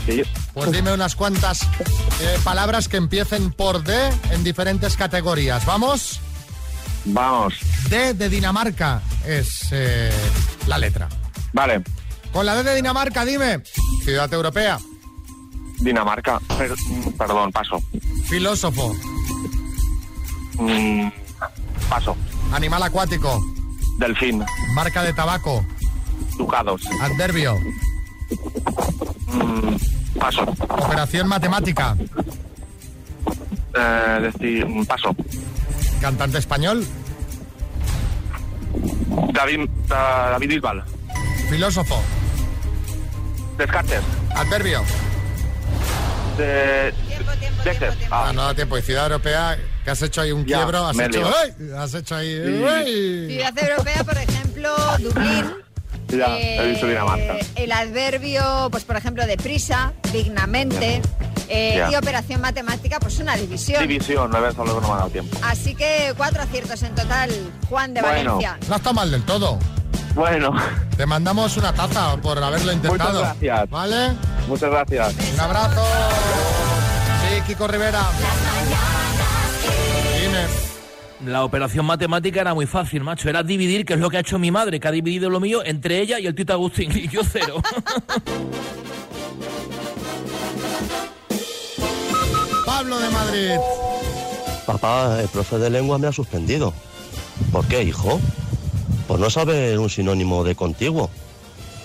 Sí. 0.06 0.22
Pues 0.54 0.69
dime 0.69 0.92
unas 0.92 1.16
cuantas 1.16 1.62
eh, 1.62 2.38
palabras 2.44 2.89
que 2.89 2.98
empiecen 2.98 3.54
por 3.54 3.86
D 3.86 3.95
en 4.31 4.44
diferentes 4.44 4.98
categorías. 4.98 5.66
¿Vamos? 5.66 6.19
Vamos. 7.06 7.54
D 7.88 8.16
de 8.16 8.27
Dinamarca 8.27 9.01
es 9.25 9.69
eh, 9.72 10.12
la 10.68 10.77
letra. 10.77 11.07
Vale. 11.54 11.81
Con 12.34 12.45
la 12.45 12.54
D 12.54 12.63
de 12.63 12.75
Dinamarca, 12.75 13.24
dime. 13.24 13.63
Ciudad 14.04 14.31
europea. 14.34 14.77
Dinamarca. 15.81 16.39
Per- 16.57 16.75
perdón, 17.18 17.51
paso. 17.51 17.81
Filósofo. 18.28 18.94
Mm, 20.60 21.10
paso. 21.89 22.16
Animal 22.54 22.83
acuático. 22.83 23.39
Delfín. 23.98 24.44
Marca 24.74 25.04
de 25.04 25.13
tabaco. 25.13 25.66
Ducados. 26.38 26.81
Adverbio. 27.01 27.56
Mm, 29.28 30.19
paso. 30.19 30.44
Operación 30.69 31.28
matemática. 31.28 31.95
Eh, 33.74 34.19
decir, 34.22 34.66
mm, 34.68 34.86
paso. 34.86 35.16
Cantante 36.00 36.38
español. 36.38 36.86
David, 39.34 39.69
da- 39.88 40.30
David 40.31 40.50
Bisbal. 40.50 40.84
Filósofo. 41.50 42.01
Descartes. 43.57 44.01
Adverbio. 44.36 44.81
De... 46.42 46.94
Tiempo, 47.08 47.32
tiempo, 47.34 47.62
tiempo, 47.64 47.86
Ah, 48.10 48.26
Ah, 48.30 48.34
no 48.34 48.44
da 48.44 48.54
tiempo. 48.56 48.78
Y 48.78 48.82
ciudad 48.82 49.04
europea, 49.06 49.58
que 49.84 49.92
has 49.92 50.02
hecho 50.02 50.22
ahí 50.22 50.32
un 50.32 50.46
Ya, 50.46 50.58
quiebro. 50.58 50.88
Has 50.88 50.96
me 50.96 51.04
he 51.04 51.08
hecho. 51.08 51.32
¡ay! 51.44 51.72
has 51.78 51.94
hecho 51.94 52.16
ahí. 52.16 52.64
¡ay! 52.68 53.28
Ciudad 53.30 53.58
europea, 53.70 54.04
por 54.04 54.18
ejemplo, 54.18 54.76
Dublín. 55.00 55.54
ya, 56.08 56.38
he 56.40 56.74
dicho 56.74 56.88
Dinamarca. 56.88 57.38
Eh, 57.38 57.46
El 57.56 57.72
adverbio, 57.72 58.68
pues 58.72 58.84
por 58.84 58.96
ejemplo, 58.98 59.26
de 59.28 59.38
prisa, 59.38 59.94
dignamente. 60.12 61.02
eh. 61.48 61.86
Y 61.92 61.96
operación 61.96 62.42
matemática, 62.42 63.00
pues 63.00 63.20
una 63.20 63.36
división. 63.36 63.82
División, 63.88 64.32
no 64.32 64.38
había 64.38 64.52
solo 64.54 64.76
que 64.76 64.82
no 64.82 64.88
me 64.88 64.94
ha 64.94 64.98
dado 64.98 65.10
tiempo. 65.12 65.38
Así 65.44 65.76
que 65.76 66.14
cuatro 66.18 66.42
aciertos 66.42 66.82
en 66.84 66.96
total, 66.96 67.30
Juan 67.70 67.94
de 67.94 68.02
Bueno. 68.02 68.36
Valencia. 68.38 68.58
No 68.70 68.76
está 68.78 68.94
mal 68.94 69.12
del 69.12 69.24
todo. 69.24 69.60
Bueno, 70.16 70.54
Te 70.98 71.06
mandamos 71.06 71.56
una 71.58 71.74
taza 71.74 72.18
por 72.18 72.38
haberlo 72.44 72.72
intentado. 72.74 73.19
Muchas 73.19 73.40
gracias. 73.40 73.69
¿Vale? 73.69 74.12
muchas 74.48 74.69
gracias. 74.69 75.16
Un 75.34 75.40
abrazo. 75.40 75.81
Sí, 77.22 77.42
Kiko 77.48 77.68
Rivera. 77.68 78.02
La 81.25 81.44
operación 81.44 81.86
matemática 81.86 82.42
era 82.42 82.54
muy 82.56 82.66
fácil, 82.66 83.04
macho. 83.04 83.30
Era 83.30 83.44
dividir, 83.44 83.86
que 83.86 83.94
es 83.94 84.00
lo 84.00 84.10
que 84.10 84.18
ha 84.18 84.22
hecho 84.22 84.40
mi 84.40 84.50
madre, 84.52 84.80
que 84.80 84.88
ha 84.88 84.92
dividido 84.92 85.30
lo 85.30 85.40
mío 85.40 85.62
entre 85.63 86.00
ella 86.00 86.19
y 86.19 86.25
el 86.25 86.34
Tito 86.36 86.54
Agustín. 86.54 86.92
Y 86.96 87.08
yo 87.08 87.22
cero. 87.24 87.62
Pablo 92.66 93.00
de 93.00 93.10
Madrid. 93.10 93.52
Papá, 94.66 95.22
el 95.22 95.28
profe 95.28 95.58
de 95.60 95.69
lengua 95.69 95.98
me 96.00 96.08
ha 96.08 96.12
suspendido. 96.12 96.74
¿Por 97.51 97.65
qué, 97.68 97.84
hijo? 97.84 98.20
Pues 99.12 99.20
no 99.20 99.30
sabe 99.30 99.77
un 99.77 99.89
sinónimo 99.89 100.46
de 100.46 100.56
contiguo. 100.56 101.10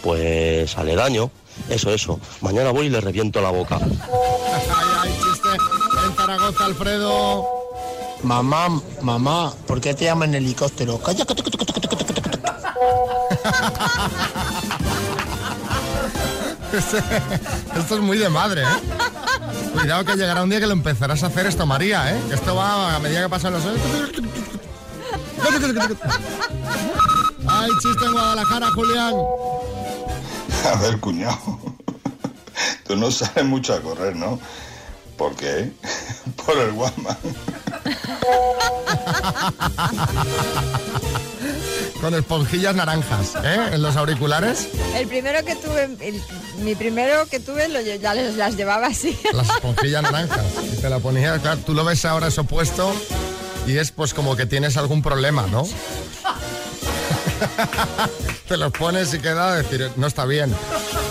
Pues 0.01 0.79
aledaño. 0.79 1.33
Eso, 1.69 1.91
eso. 1.91 2.21
Mañana 2.41 2.71
voy 2.71 2.87
y 2.87 2.89
le 2.89 3.01
reviento 3.01 3.41
la 3.41 3.51
boca. 3.51 3.81
Ay, 3.83 3.91
ay, 5.01 5.11
chiste. 5.11 5.49
En 6.07 6.15
Zaragoza, 6.15 6.65
Alfredo. 6.65 7.45
Mamá, 8.23 8.81
mamá, 9.03 9.53
¿por 9.67 9.81
qué 9.81 9.93
te 9.93 10.05
llaman 10.05 10.37
helicóptero? 10.37 11.01
Calla, 11.01 11.27
calla. 11.27 11.43
Esto 17.77 17.95
es 17.97 18.01
muy 18.03 18.19
de 18.19 18.29
madre, 18.29 18.63
¿eh? 18.63 18.67
Cuidado 19.73 20.05
que 20.05 20.15
llegará 20.15 20.45
un 20.45 20.51
día 20.51 20.61
que 20.61 20.69
lo 20.69 20.75
empezarás 20.75 21.25
a 21.25 21.27
hacer 21.27 21.47
esto, 21.47 21.67
María, 21.67 22.15
¿eh? 22.15 22.21
Que 22.29 22.37
esto 22.37 22.55
va 22.55 22.95
a 22.95 23.01
medida 23.01 23.23
que 23.23 23.29
pasan 23.29 23.53
los 23.53 23.65
años. 23.65 23.81
Ay, 27.59 27.71
chiste 27.83 28.05
en 28.05 28.13
Guadalajara, 28.13 28.71
Julián. 28.75 29.15
A 30.73 30.75
ver, 30.81 30.99
cuñado. 31.01 31.59
Tú 32.87 32.97
no 32.97 33.11
sales 33.11 33.45
mucho 33.45 33.75
a 33.75 33.81
correr, 33.81 34.15
¿no? 34.17 34.39
¿Por 35.17 35.35
qué? 35.35 35.71
Por 36.45 36.59
el 36.59 36.73
Walkman. 36.73 37.17
Con 42.01 42.15
esponjillas 42.15 42.75
naranjas, 42.75 43.35
¿eh? 43.43 43.71
En 43.73 43.83
los 43.83 43.97
auriculares. 43.97 44.69
El 44.95 45.07
primero 45.09 45.45
que 45.45 45.57
tuve, 45.57 45.85
el- 46.01 46.23
mi 46.63 46.75
primero 46.75 47.27
que 47.29 47.41
tuve, 47.41 47.69
lo, 47.69 47.81
ya 47.81 48.15
les, 48.15 48.37
las 48.37 48.57
llevaba 48.57 48.89
así. 48.89 49.19
Las 49.33 49.49
esponjillas 49.49 50.03
naranjas. 50.03 50.45
Y 50.73 50.77
te 50.77 50.91
la 50.91 50.99
ponías, 50.99 51.41
claro, 51.41 51.61
tú 51.65 51.75
lo 51.75 51.85
ves 51.85 52.05
ahora 52.05 52.29
eso 52.29 52.45
puesto 52.45 52.93
y 53.67 53.79
es 53.79 53.91
pues 53.91 54.15
como 54.15 54.37
que 54.37 54.47
tienes 54.47 54.77
algún 54.77 55.03
problema, 55.03 55.47
¿no? 55.51 55.67
te 58.49 58.57
los 58.57 58.73
pones 58.73 59.13
y 59.15 59.19
queda 59.19 59.57
decir, 59.57 59.91
no 59.97 60.07
está 60.07 60.25
bien. 60.25 60.55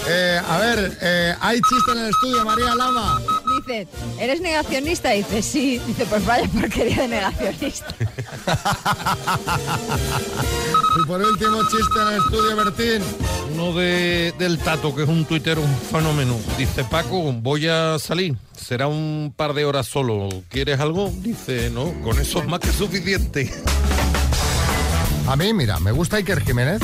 Eh, 0.08 0.39
a 0.48 0.58
ver, 0.60 0.98
eh, 1.01 1.36
hay 1.39 1.60
chiste 1.62 1.91
en 1.91 2.00
el 2.00 2.10
estudio, 2.10 2.46
María 2.46 2.75
Lama. 2.75 3.22
dice, 3.58 3.88
¿eres 4.20 4.41
negacionista? 4.41 5.12
Dice, 5.12 5.41
sí. 5.41 5.82
Dice, 5.88 6.05
pues 6.05 6.25
vaya 6.25 6.48
porquería 6.48 7.03
de 7.03 7.08
negacionista. 7.08 7.96
Y 10.98 11.05
por 11.05 11.22
último, 11.22 11.62
chiste 11.63 12.00
en 12.01 12.08
el 12.08 12.17
estudio, 12.20 12.55
Bertín. 12.55 13.03
Uno 13.53 13.74
de, 13.74 14.34
del 14.39 14.58
Tato, 14.58 14.96
que 14.96 15.03
es 15.03 15.10
un 15.10 15.25
tuitero, 15.25 15.62
un 15.62 15.77
fenómeno. 15.77 16.39
Dice, 16.58 16.86
Paco, 16.86 17.34
voy 17.34 17.67
a 17.67 18.00
salir. 18.00 18.38
Será 18.55 18.88
un 18.88 19.34
par 19.36 19.53
de 19.53 19.65
horas 19.65 19.88
solo. 19.88 20.29
¿Quieres 20.48 20.79
algo? 20.79 21.12
Dice, 21.17 21.70
no, 21.70 21.94
con 22.01 22.17
eso 22.17 22.39
es 22.39 22.48
más 22.48 22.62
que 22.62 22.72
suficiente. 22.72 23.53
A 25.27 25.36
mí, 25.36 25.53
mira, 25.53 25.79
me 25.79 25.91
gusta 25.91 26.17
Iker 26.17 26.41
Jiménez 26.44 26.82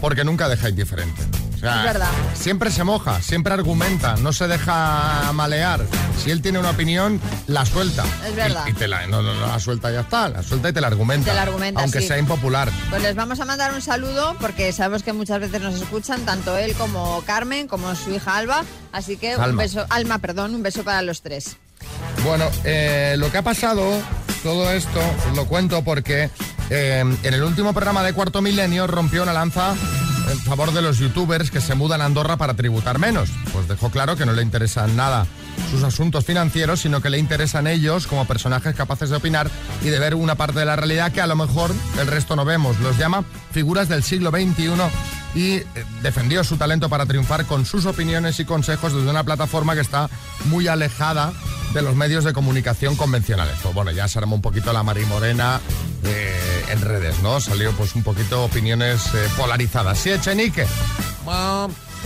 porque 0.00 0.24
nunca 0.24 0.48
deja 0.48 0.68
indiferente. 0.68 1.22
O 1.54 1.58
sea, 1.60 1.78
Es 1.78 1.84
verdad. 1.84 2.08
Siempre 2.34 2.70
se 2.70 2.84
moja, 2.84 3.20
siempre 3.20 3.52
argumenta, 3.52 4.16
no 4.16 4.32
se 4.32 4.48
deja 4.48 5.30
malear. 5.34 5.84
Si 6.22 6.30
él 6.30 6.42
tiene 6.42 6.58
una 6.58 6.70
opinión, 6.70 7.20
la 7.46 7.64
suelta. 7.66 8.04
Es 8.26 8.34
verdad. 8.34 8.64
Y, 8.66 8.70
y 8.70 8.72
te 8.72 8.88
la, 8.88 9.06
no, 9.06 9.22
no, 9.22 9.34
no 9.34 9.46
la 9.46 9.60
suelta 9.60 9.90
y 9.90 9.94
ya 9.94 10.00
está, 10.00 10.28
la 10.30 10.42
suelta 10.42 10.70
y 10.70 10.72
te 10.72 10.80
la 10.80 10.86
argumenta. 10.88 11.30
Te 11.30 11.34
la 11.36 11.42
argumenta, 11.42 11.82
Aunque 11.82 12.00
sí. 12.00 12.08
sea 12.08 12.18
impopular. 12.18 12.70
Pues 12.88 13.02
les 13.02 13.14
vamos 13.14 13.38
a 13.40 13.44
mandar 13.44 13.72
un 13.74 13.82
saludo 13.82 14.36
porque 14.40 14.72
sabemos 14.72 15.02
que 15.02 15.12
muchas 15.12 15.38
veces 15.38 15.60
nos 15.60 15.74
escuchan, 15.74 16.22
tanto 16.22 16.56
él 16.56 16.74
como 16.74 17.22
Carmen, 17.26 17.68
como 17.68 17.94
su 17.94 18.10
hija 18.10 18.38
Alba. 18.38 18.64
Así 18.92 19.16
que 19.18 19.36
un 19.36 19.56
beso, 19.56 19.84
Alma, 19.90 20.18
perdón, 20.18 20.54
un 20.54 20.62
beso 20.62 20.82
para 20.82 21.02
los 21.02 21.20
tres. 21.22 21.56
Bueno, 22.24 22.44
eh, 22.64 23.14
lo 23.18 23.30
que 23.30 23.38
ha 23.38 23.42
pasado, 23.42 23.82
todo 24.42 24.70
esto, 24.70 25.00
lo 25.34 25.46
cuento 25.46 25.82
porque 25.82 26.30
eh, 26.70 27.04
en 27.22 27.34
el 27.34 27.42
último 27.42 27.72
programa 27.72 28.02
de 28.02 28.12
Cuarto 28.12 28.42
Milenio 28.42 28.86
rompió 28.86 29.22
una 29.22 29.32
lanza 29.32 29.74
en 30.30 30.38
favor 30.40 30.72
de 30.72 30.82
los 30.82 30.98
youtubers 30.98 31.50
que 31.50 31.60
se 31.60 31.74
mudan 31.74 32.00
a 32.00 32.06
Andorra 32.06 32.36
para 32.36 32.54
tributar 32.54 32.98
menos. 32.98 33.30
Pues 33.52 33.68
dejó 33.68 33.90
claro 33.90 34.16
que 34.16 34.26
no 34.26 34.32
le 34.32 34.42
interesan 34.42 34.96
nada 34.96 35.26
sus 35.70 35.82
asuntos 35.82 36.24
financieros, 36.24 36.80
sino 36.80 37.00
que 37.00 37.10
le 37.10 37.18
interesan 37.18 37.66
ellos 37.66 38.06
como 38.06 38.26
personajes 38.26 38.74
capaces 38.74 39.10
de 39.10 39.16
opinar 39.16 39.50
y 39.82 39.88
de 39.88 39.98
ver 39.98 40.14
una 40.14 40.34
parte 40.34 40.58
de 40.58 40.64
la 40.66 40.76
realidad 40.76 41.12
que 41.12 41.20
a 41.20 41.26
lo 41.26 41.36
mejor 41.36 41.72
el 41.98 42.06
resto 42.06 42.36
no 42.36 42.44
vemos. 42.44 42.78
Los 42.80 42.98
llama 42.98 43.24
figuras 43.52 43.88
del 43.88 44.02
siglo 44.02 44.30
XXI 44.30 44.70
y 45.34 45.52
eh, 45.52 45.66
defendió 46.02 46.42
su 46.44 46.56
talento 46.56 46.88
para 46.88 47.06
triunfar 47.06 47.46
con 47.46 47.64
sus 47.64 47.86
opiniones 47.86 48.40
y 48.40 48.44
consejos 48.44 48.92
desde 48.92 49.08
una 49.08 49.24
plataforma 49.24 49.74
que 49.74 49.80
está 49.80 50.10
muy 50.46 50.68
alejada 50.68 51.32
de 51.72 51.82
los 51.82 51.94
medios 51.94 52.24
de 52.24 52.32
comunicación 52.32 52.96
convencionales. 52.96 53.54
Pues 53.62 53.74
bueno, 53.74 53.92
ya 53.92 54.08
se 54.08 54.18
armó 54.18 54.34
un 54.36 54.42
poquito 54.42 54.72
la 54.72 54.82
marimorena 54.82 55.60
eh, 56.02 56.64
en 56.70 56.80
redes, 56.80 57.22
¿no? 57.22 57.40
Salió 57.40 57.72
pues 57.72 57.94
un 57.94 58.02
poquito 58.02 58.44
opiniones 58.44 59.06
eh, 59.14 59.28
polarizadas. 59.36 59.98
Sí, 59.98 60.10
Echenique. 60.10 60.66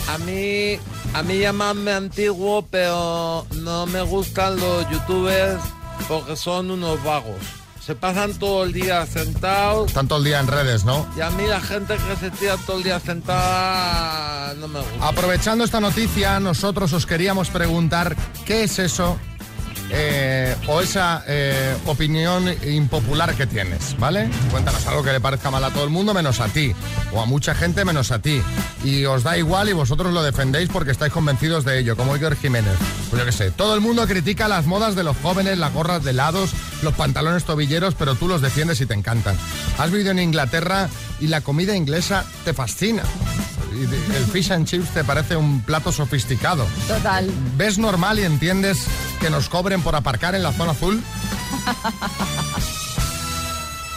A 0.09 0.19
mí, 0.19 0.79
a 1.13 1.23
mí 1.23 1.39
llamarme 1.39 1.93
antiguo, 1.93 2.67
pero 2.71 3.47
no 3.57 3.87
me 3.87 4.03
gustan 4.03 4.57
los 4.59 4.89
youtubers 4.91 5.61
porque 6.09 6.37
son 6.37 6.71
unos 6.71 7.03
vagos. 7.03 7.37
Se 7.85 7.95
pasan 7.95 8.33
todo 8.39 8.65
el 8.65 8.73
día 8.73 9.05
sentados 9.05 9.89
Están 9.89 10.09
todo 10.09 10.19
el 10.19 10.25
día 10.25 10.41
en 10.41 10.47
redes, 10.47 10.87
¿no? 10.87 11.07
y 11.19 11.21
a 11.21 11.29
mí 11.29 11.47
la 11.47 11.61
gente 11.61 11.97
que 11.97 12.17
se 12.17 12.31
tira 12.31 12.57
todo 12.57 12.79
el 12.79 12.83
día 12.83 12.99
sentada 12.99 14.55
no 14.55 14.69
me 14.69 14.81
gusta. 14.81 15.07
Aprovechando 15.09 15.65
esta 15.65 15.81
noticia, 15.81 16.41
nosotros 16.41 16.95
os 16.95 17.05
queríamos 17.05 17.51
preguntar 17.51 18.17
qué 18.47 18.65
es 18.65 18.79
eso 18.79 19.19
eh, 19.97 20.57
o 20.67 20.81
esa 20.81 21.23
eh, 21.27 21.77
opinión 21.87 22.53
impopular 22.67 23.35
que 23.35 23.47
tienes, 23.47 23.97
¿vale? 23.99 24.29
Cuéntanos 24.51 24.85
algo 24.87 25.05
que 25.05 25.13
le 25.13 25.21
parezca 25.21 25.51
mal 25.51 25.63
a 25.63 25.71
todo 25.71 25.85
el 25.85 25.91
mundo 25.91 26.13
menos 26.13 26.41
a 26.41 26.49
ti, 26.49 26.75
o 27.13 27.21
a 27.21 27.27
mucha 27.27 27.55
gente 27.55 27.85
menos 27.85 28.11
a 28.11 28.19
ti. 28.19 28.43
Y 28.83 29.05
os 29.05 29.23
da 29.23 29.39
igual 29.39 29.69
y 29.69 29.73
vosotros 29.73 30.13
lo 30.13 30.23
defendéis 30.23 30.69
porque 30.69 30.91
estáis 30.91 31.13
convencidos 31.13 31.65
de 31.65 31.79
ello, 31.79 31.97
como 31.97 32.15
Iker 32.15 32.37
Jiménez. 32.37 32.77
Pues 33.09 33.21
yo 33.21 33.27
qué 33.27 33.33
sé, 33.33 33.51
todo 33.53 33.75
el 33.75 33.81
mundo 33.81 34.07
critica 34.07 34.49
las 34.49 34.67
modas 34.67 34.97
de 34.97 35.05
los 35.05 35.17
jóvenes, 35.19 35.59
las 35.59 35.73
gorras 35.73 36.03
de 36.03 36.11
helados, 36.11 36.51
los 36.83 36.95
pantalones 36.95 37.45
tobilleros, 37.45 37.95
pero 37.95 38.17
tú 38.17 38.27
los 38.27 38.43
defiendes 38.43 38.81
y 38.81 38.87
te 38.87 38.95
encantan. 38.95 39.37
Has 39.79 39.93
vivido 39.93 40.11
en 40.11 40.19
Inglaterra 40.19 40.89
y 41.21 41.29
la 41.29 41.41
comida 41.41 41.77
inglesa 41.77 42.25
te 42.45 42.53
fascina. 42.53 43.05
El 43.75 44.25
fish 44.27 44.53
and 44.53 44.67
chips 44.67 44.91
te 44.91 45.03
parece 45.05 45.37
un 45.37 45.61
plato 45.63 45.91
sofisticado. 45.93 46.67
Total. 46.87 47.31
¿Ves 47.57 47.79
normal 47.79 48.19
y 48.19 48.23
entiendes 48.23 48.87
que 49.21 49.31
nos 49.31 49.49
cobren 49.49 49.83
por 49.83 49.97
aparcar 49.97 50.35
en 50.35 50.43
la 50.43 50.53
zona 50.53 50.73
azul? 50.73 51.03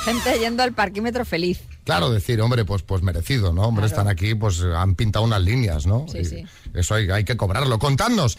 Gente 0.06 0.40
yendo 0.40 0.64
al 0.64 0.74
parquímetro 0.74 1.26
feliz. 1.26 1.60
Claro, 1.84 2.10
decir, 2.10 2.42
hombre, 2.42 2.66
pues, 2.66 2.82
pues 2.82 3.02
merecido, 3.02 3.54
¿no? 3.54 3.64
Hombre, 3.64 3.86
están 3.86 4.08
aquí, 4.08 4.36
pues 4.36 4.62
han 4.62 4.96
pintado 4.96 5.26
unas 5.26 5.42
líneas, 5.42 5.86
¿no? 5.86 6.06
Sí, 6.12 6.20
Y 6.20 6.26
sí. 6.26 6.46
Eso 6.74 6.96
hay, 6.96 7.10
hay 7.10 7.24
que 7.24 7.38
cobrarlo. 7.38 7.78
Contadnos. 7.80 8.38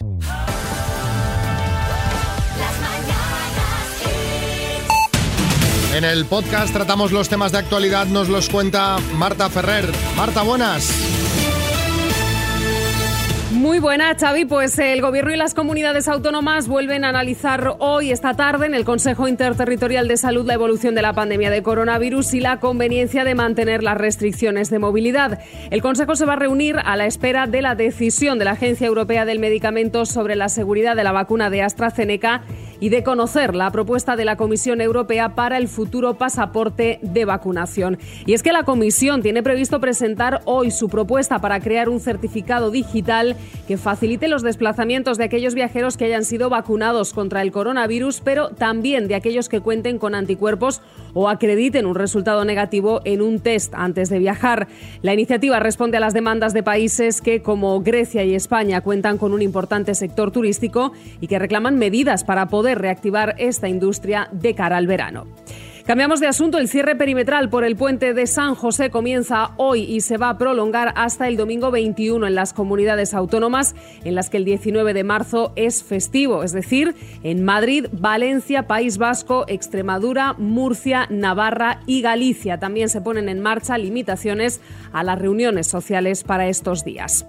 En 5.95 6.03
el 6.03 6.25
podcast 6.25 6.71
tratamos 6.71 7.11
los 7.11 7.27
temas 7.29 7.51
de 7.51 7.57
actualidad, 7.57 8.05
nos 8.05 8.29
los 8.29 8.49
cuenta 8.49 8.97
Marta 9.15 9.49
Ferrer. 9.49 9.91
Marta, 10.15 10.43
buenas. 10.43 10.89
Muy 13.59 13.79
buena, 13.79 14.15
Xavi. 14.17 14.45
Pues 14.45 14.79
el 14.79 15.01
Gobierno 15.01 15.33
y 15.33 15.35
las 15.35 15.53
comunidades 15.53 16.07
autónomas 16.07 16.69
vuelven 16.69 17.03
a 17.03 17.09
analizar 17.09 17.75
hoy, 17.79 18.09
esta 18.09 18.33
tarde, 18.33 18.67
en 18.67 18.73
el 18.73 18.85
Consejo 18.85 19.27
Interterritorial 19.27 20.07
de 20.07 20.15
Salud, 20.15 20.47
la 20.47 20.53
evolución 20.53 20.95
de 20.95 21.01
la 21.01 21.11
pandemia 21.11 21.49
de 21.49 21.61
coronavirus 21.61 22.35
y 22.35 22.39
la 22.39 22.61
conveniencia 22.61 23.25
de 23.25 23.35
mantener 23.35 23.83
las 23.83 23.97
restricciones 23.97 24.69
de 24.69 24.79
movilidad. 24.79 25.39
El 25.71 25.81
Consejo 25.81 26.15
se 26.15 26.25
va 26.25 26.33
a 26.33 26.37
reunir 26.37 26.77
a 26.81 26.95
la 26.95 27.05
espera 27.05 27.47
de 27.47 27.61
la 27.61 27.75
decisión 27.75 28.39
de 28.39 28.45
la 28.45 28.51
Agencia 28.51 28.87
Europea 28.87 29.25
del 29.25 29.39
Medicamento 29.39 30.05
sobre 30.05 30.37
la 30.37 30.47
seguridad 30.47 30.95
de 30.95 31.03
la 31.03 31.11
vacuna 31.11 31.49
de 31.49 31.61
AstraZeneca 31.61 32.43
y 32.79 32.89
de 32.89 33.03
conocer 33.03 33.55
la 33.55 33.71
propuesta 33.71 34.15
de 34.15 34.25
la 34.25 34.35
Comisión 34.35 34.81
Europea 34.81 35.35
para 35.35 35.57
el 35.57 35.67
futuro 35.67 36.15
pasaporte 36.15 36.99
de 37.01 37.25
vacunación. 37.25 37.97
Y 38.25 38.33
es 38.33 38.43
que 38.43 38.51
la 38.51 38.63
Comisión 38.63 39.21
tiene 39.21 39.43
previsto 39.43 39.79
presentar 39.79 40.41
hoy 40.45 40.71
su 40.71 40.89
propuesta 40.89 41.39
para 41.39 41.59
crear 41.59 41.89
un 41.89 41.99
certificado 41.99 42.71
digital 42.71 43.35
que 43.67 43.77
facilite 43.77 44.27
los 44.27 44.43
desplazamientos 44.43 45.17
de 45.17 45.25
aquellos 45.25 45.55
viajeros 45.55 45.97
que 45.97 46.05
hayan 46.05 46.25
sido 46.25 46.49
vacunados 46.49 47.13
contra 47.13 47.41
el 47.41 47.51
coronavirus, 47.51 48.21
pero 48.21 48.49
también 48.49 49.07
de 49.07 49.15
aquellos 49.15 49.49
que 49.49 49.61
cuenten 49.61 49.97
con 49.97 50.15
anticuerpos 50.15 50.81
o 51.13 51.29
acrediten 51.29 51.85
un 51.85 51.95
resultado 51.95 52.45
negativo 52.45 53.01
en 53.03 53.21
un 53.21 53.39
test 53.39 53.73
antes 53.75 54.09
de 54.09 54.19
viajar. 54.19 54.67
La 55.01 55.13
iniciativa 55.13 55.59
responde 55.59 55.97
a 55.97 55.99
las 55.99 56.13
demandas 56.13 56.53
de 56.53 56.63
países 56.63 57.21
que, 57.21 57.41
como 57.41 57.81
Grecia 57.81 58.23
y 58.23 58.35
España, 58.35 58.81
cuentan 58.81 59.17
con 59.17 59.33
un 59.33 59.41
importante 59.41 59.95
sector 59.95 60.31
turístico 60.31 60.91
y 61.19 61.27
que 61.27 61.39
reclaman 61.39 61.77
medidas 61.77 62.23
para 62.23 62.47
poder 62.47 62.68
reactivar 62.75 63.35
esta 63.37 63.67
industria 63.67 64.27
de 64.31 64.53
cara 64.55 64.77
al 64.77 64.87
verano. 64.87 65.27
Cambiamos 65.89 66.19
de 66.19 66.27
asunto. 66.27 66.59
El 66.59 66.67
cierre 66.67 66.95
perimetral 66.95 67.49
por 67.49 67.63
el 67.63 67.75
puente 67.75 68.13
de 68.13 68.27
San 68.27 68.53
José 68.53 68.91
comienza 68.91 69.53
hoy 69.57 69.81
y 69.81 70.01
se 70.01 70.17
va 70.17 70.29
a 70.29 70.37
prolongar 70.37 70.93
hasta 70.95 71.27
el 71.27 71.35
domingo 71.35 71.71
21 71.71 72.27
en 72.27 72.35
las 72.35 72.53
comunidades 72.53 73.15
autónomas 73.15 73.73
en 74.03 74.13
las 74.13 74.29
que 74.29 74.37
el 74.37 74.45
19 74.45 74.93
de 74.93 75.03
marzo 75.03 75.51
es 75.55 75.83
festivo, 75.83 76.43
es 76.43 76.51
decir, 76.51 76.93
en 77.23 77.43
Madrid, 77.43 77.87
Valencia, 77.91 78.67
País 78.67 78.99
Vasco, 78.99 79.45
Extremadura, 79.47 80.35
Murcia, 80.37 81.07
Navarra 81.09 81.79
y 81.87 82.03
Galicia. 82.03 82.59
También 82.59 82.89
se 82.89 83.01
ponen 83.01 83.27
en 83.27 83.39
marcha 83.39 83.75
limitaciones 83.79 84.61
a 84.93 85.03
las 85.03 85.17
reuniones 85.17 85.65
sociales 85.65 86.23
para 86.23 86.49
estos 86.49 86.83
días. 86.83 87.25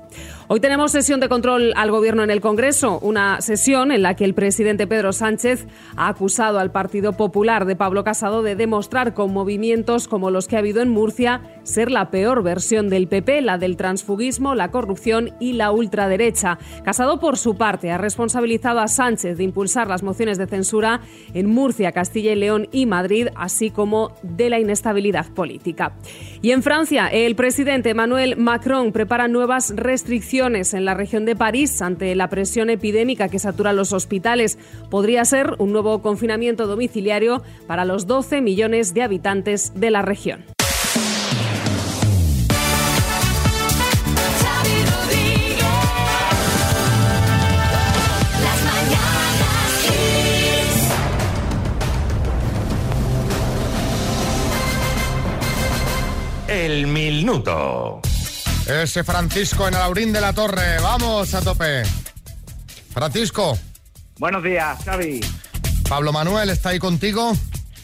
Hoy 0.48 0.60
tenemos 0.60 0.92
sesión 0.92 1.20
de 1.20 1.28
control 1.30 1.72
al 1.76 1.90
Gobierno 1.90 2.24
en 2.24 2.30
el 2.30 2.42
Congreso, 2.42 2.98
una 3.00 3.40
sesión 3.40 3.90
en 3.90 4.02
la 4.02 4.16
que 4.16 4.24
el 4.24 4.34
presidente 4.34 4.86
Pedro 4.86 5.12
Sánchez 5.12 5.66
ha 5.96 6.08
acusado 6.08 6.58
al 6.58 6.72
Partido 6.72 7.12
Popular 7.14 7.64
de 7.64 7.76
Pablo 7.76 8.04
Casado 8.04 8.42
de 8.42 8.49
demostrar 8.56 9.14
con 9.14 9.32
movimientos 9.32 10.08
como 10.08 10.30
los 10.30 10.48
que 10.48 10.56
ha 10.56 10.60
habido 10.60 10.82
en 10.82 10.90
Murcia 10.90 11.42
ser 11.62 11.90
la 11.90 12.10
peor 12.10 12.42
versión 12.42 12.88
del 12.88 13.08
PP, 13.08 13.40
la 13.42 13.58
del 13.58 13.76
transfugismo, 13.76 14.54
la 14.54 14.70
corrupción 14.70 15.30
y 15.40 15.52
la 15.52 15.72
ultraderecha. 15.72 16.58
Casado, 16.84 17.20
por 17.20 17.36
su 17.36 17.56
parte, 17.56 17.90
ha 17.90 17.98
responsabilizado 17.98 18.80
a 18.80 18.88
Sánchez 18.88 19.38
de 19.38 19.44
impulsar 19.44 19.88
las 19.88 20.02
mociones 20.02 20.38
de 20.38 20.46
censura 20.46 21.00
en 21.34 21.46
Murcia, 21.46 21.92
Castilla 21.92 22.32
y 22.32 22.36
León 22.36 22.68
y 22.72 22.86
Madrid, 22.86 23.28
así 23.36 23.70
como 23.70 24.12
de 24.22 24.50
la 24.50 24.58
inestabilidad 24.58 25.26
política. 25.32 25.92
Y 26.42 26.52
en 26.52 26.62
Francia, 26.62 27.08
el 27.08 27.36
presidente 27.36 27.90
Emmanuel 27.90 28.36
Macron 28.36 28.92
prepara 28.92 29.28
nuevas 29.28 29.74
restricciones 29.76 30.74
en 30.74 30.84
la 30.84 30.94
región 30.94 31.24
de 31.24 31.36
París 31.36 31.82
ante 31.82 32.14
la 32.14 32.28
presión 32.28 32.70
epidémica 32.70 33.28
que 33.28 33.38
satura 33.38 33.72
los 33.72 33.92
hospitales. 33.92 34.58
Podría 34.90 35.24
ser 35.24 35.54
un 35.58 35.72
nuevo 35.72 36.02
confinamiento 36.02 36.66
domiciliario 36.66 37.42
para 37.66 37.84
los 37.84 38.06
12 38.06 38.39
millones 38.40 38.94
de 38.94 39.02
habitantes 39.02 39.72
de 39.74 39.90
la 39.90 40.02
región. 40.02 40.44
El 56.48 56.86
minuto. 56.88 58.00
Ese 58.66 59.04
Francisco 59.04 59.66
en 59.68 59.74
Alaurín 59.74 60.12
de 60.12 60.20
la 60.20 60.32
Torre. 60.32 60.80
Vamos 60.82 61.32
a 61.34 61.40
tope. 61.40 61.82
Francisco. 62.92 63.58
Buenos 64.18 64.42
días, 64.42 64.78
Xavi. 64.84 65.20
Pablo 65.88 66.12
Manuel, 66.12 66.50
¿está 66.50 66.70
ahí 66.70 66.78
contigo? 66.78 67.32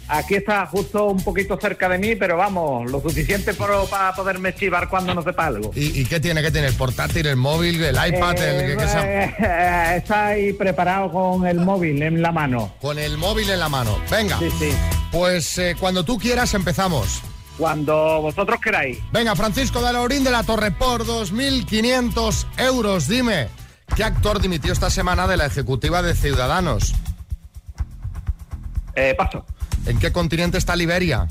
Aquí 0.09 0.37
está 0.37 0.65
justo 0.67 1.07
un 1.07 1.23
poquito 1.23 1.59
cerca 1.61 1.89
de 1.89 1.99
mí, 1.99 2.15
pero 2.15 2.37
vamos, 2.37 2.89
lo 2.91 3.01
suficiente 3.01 3.55
por- 3.55 3.89
para 3.89 4.15
poderme 4.15 4.55
chivar 4.55 4.89
cuando 4.89 5.13
no 5.15 5.23
sepa 5.23 5.47
algo. 5.47 5.73
¿Y, 5.75 6.01
y 6.01 6.05
qué 6.05 6.21
tiene? 6.21 6.43
¿Qué 6.43 6.51
tiene? 6.53 6.69
¿El 6.69 6.75
portátil, 6.75 7.27
el 7.27 7.35
móvil, 7.37 7.83
el 7.83 7.95
iPad? 7.97 8.37
el, 8.41 8.61
Eh, 8.61 8.67
que- 8.67 8.77
que 8.77 8.89
sea- 8.89 9.25
eh, 9.25 9.97
está 9.97 10.27
ahí 10.29 10.53
preparado 10.53 11.11
con 11.11 11.47
el 11.47 11.59
móvil 11.61 12.01
en 12.03 12.23
la 12.23 12.31
mano. 12.31 12.75
Con 12.81 12.99
el 13.01 13.19
móvil 13.19 13.51
en 13.51 13.59
la 13.59 13.69
mano. 13.69 13.99
Venga. 14.11 14.39
Sí, 14.39 14.49
sí. 14.59 14.71
Pues 15.11 15.59
eh, 15.59 15.75
cuando 15.79 16.05
tú 16.05 16.19
quieras 16.19 16.55
empezamos. 16.55 17.21
Cuando 17.59 18.21
vosotros 18.23 18.61
queráis. 18.61 18.99
Venga, 19.13 19.35
Francisco 19.35 19.83
de 19.83 19.93
Laurín 19.93 20.23
de 20.23 20.31
la 20.31 20.43
Torre 20.45 20.71
por 20.71 21.05
2.500 21.07 22.47
euros. 22.59 23.09
Dime, 23.09 23.49
¿qué 23.97 24.05
actor 24.05 24.41
dimitió 24.41 24.73
esta 24.73 24.91
semana 24.91 25.27
de 25.27 25.37
la 25.39 25.47
ejecutiva 25.47 26.03
de 26.03 26.15
Ciudadanos? 26.15 26.95
Eh, 28.95 29.15
paso. 29.17 29.45
¿En 29.87 29.99
qué 29.99 30.13
continente 30.13 30.59
está 30.59 30.75
Liberia? 30.77 31.27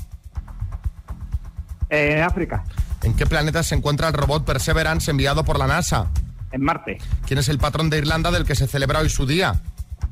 En 1.88 2.22
África, 2.22 2.64
¿En 3.02 3.14
qué 3.14 3.26
planeta 3.26 3.62
se 3.62 3.74
encuentra 3.76 4.08
el 4.08 4.14
robot 4.14 4.44
Perseverance 4.44 5.10
enviado 5.10 5.44
por 5.44 5.58
la 5.58 5.66
NASA? 5.66 6.08
en 6.52 6.62
Marte, 6.62 6.98
¿Quién 7.26 7.38
es 7.38 7.48
el 7.48 7.58
patrón 7.58 7.90
de 7.90 7.98
Irlanda 7.98 8.30
del 8.30 8.44
que 8.44 8.54
se 8.54 8.66
celebra 8.66 9.00
hoy 9.00 9.08
su 9.10 9.26
día? 9.26 9.60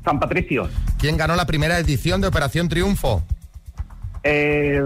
San 0.05 0.19
Patricio, 0.19 0.69
¿Quién 0.97 1.17
ganó 1.17 1.35
la 1.35 1.45
primera 1.45 1.77
edición 1.79 2.21
de 2.21 2.27
Operación 2.27 2.69
Triunfo? 2.69 3.23
eh, 4.23 4.79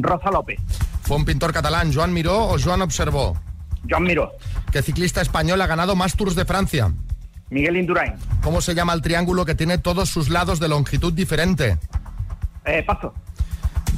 Rosa 0.00 0.30
López, 0.30 0.58
¿Fue 1.02 1.16
un 1.16 1.24
pintor 1.24 1.52
catalán, 1.52 1.92
Joan 1.94 2.12
Miró 2.12 2.48
o 2.48 2.56
Joan 2.62 2.82
Observó? 2.82 3.36
Joan 3.88 4.02
Miró, 4.02 4.32
¿Qué 4.72 4.82
ciclista 4.82 5.20
español 5.22 5.60
ha 5.62 5.66
ganado 5.66 5.94
más 5.96 6.14
Tours 6.16 6.34
de 6.34 6.44
Francia? 6.44 6.92
Miguel 7.48 7.76
Indurain. 7.76 8.14
¿Cómo 8.42 8.60
se 8.60 8.74
llama 8.74 8.92
el 8.92 9.00
triángulo 9.02 9.44
que 9.46 9.54
tiene 9.54 9.78
todos 9.78 10.08
sus 10.08 10.28
lados 10.30 10.58
de 10.58 10.68
longitud 10.68 11.12
diferente? 11.12 11.78
Eh, 12.66 12.82
paso. 12.84 13.14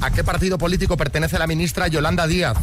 ¿A 0.00 0.10
qué 0.10 0.22
partido 0.22 0.58
político 0.58 0.96
pertenece 0.96 1.38
la 1.38 1.46
ministra 1.46 1.88
Yolanda 1.88 2.26
Díaz? 2.26 2.56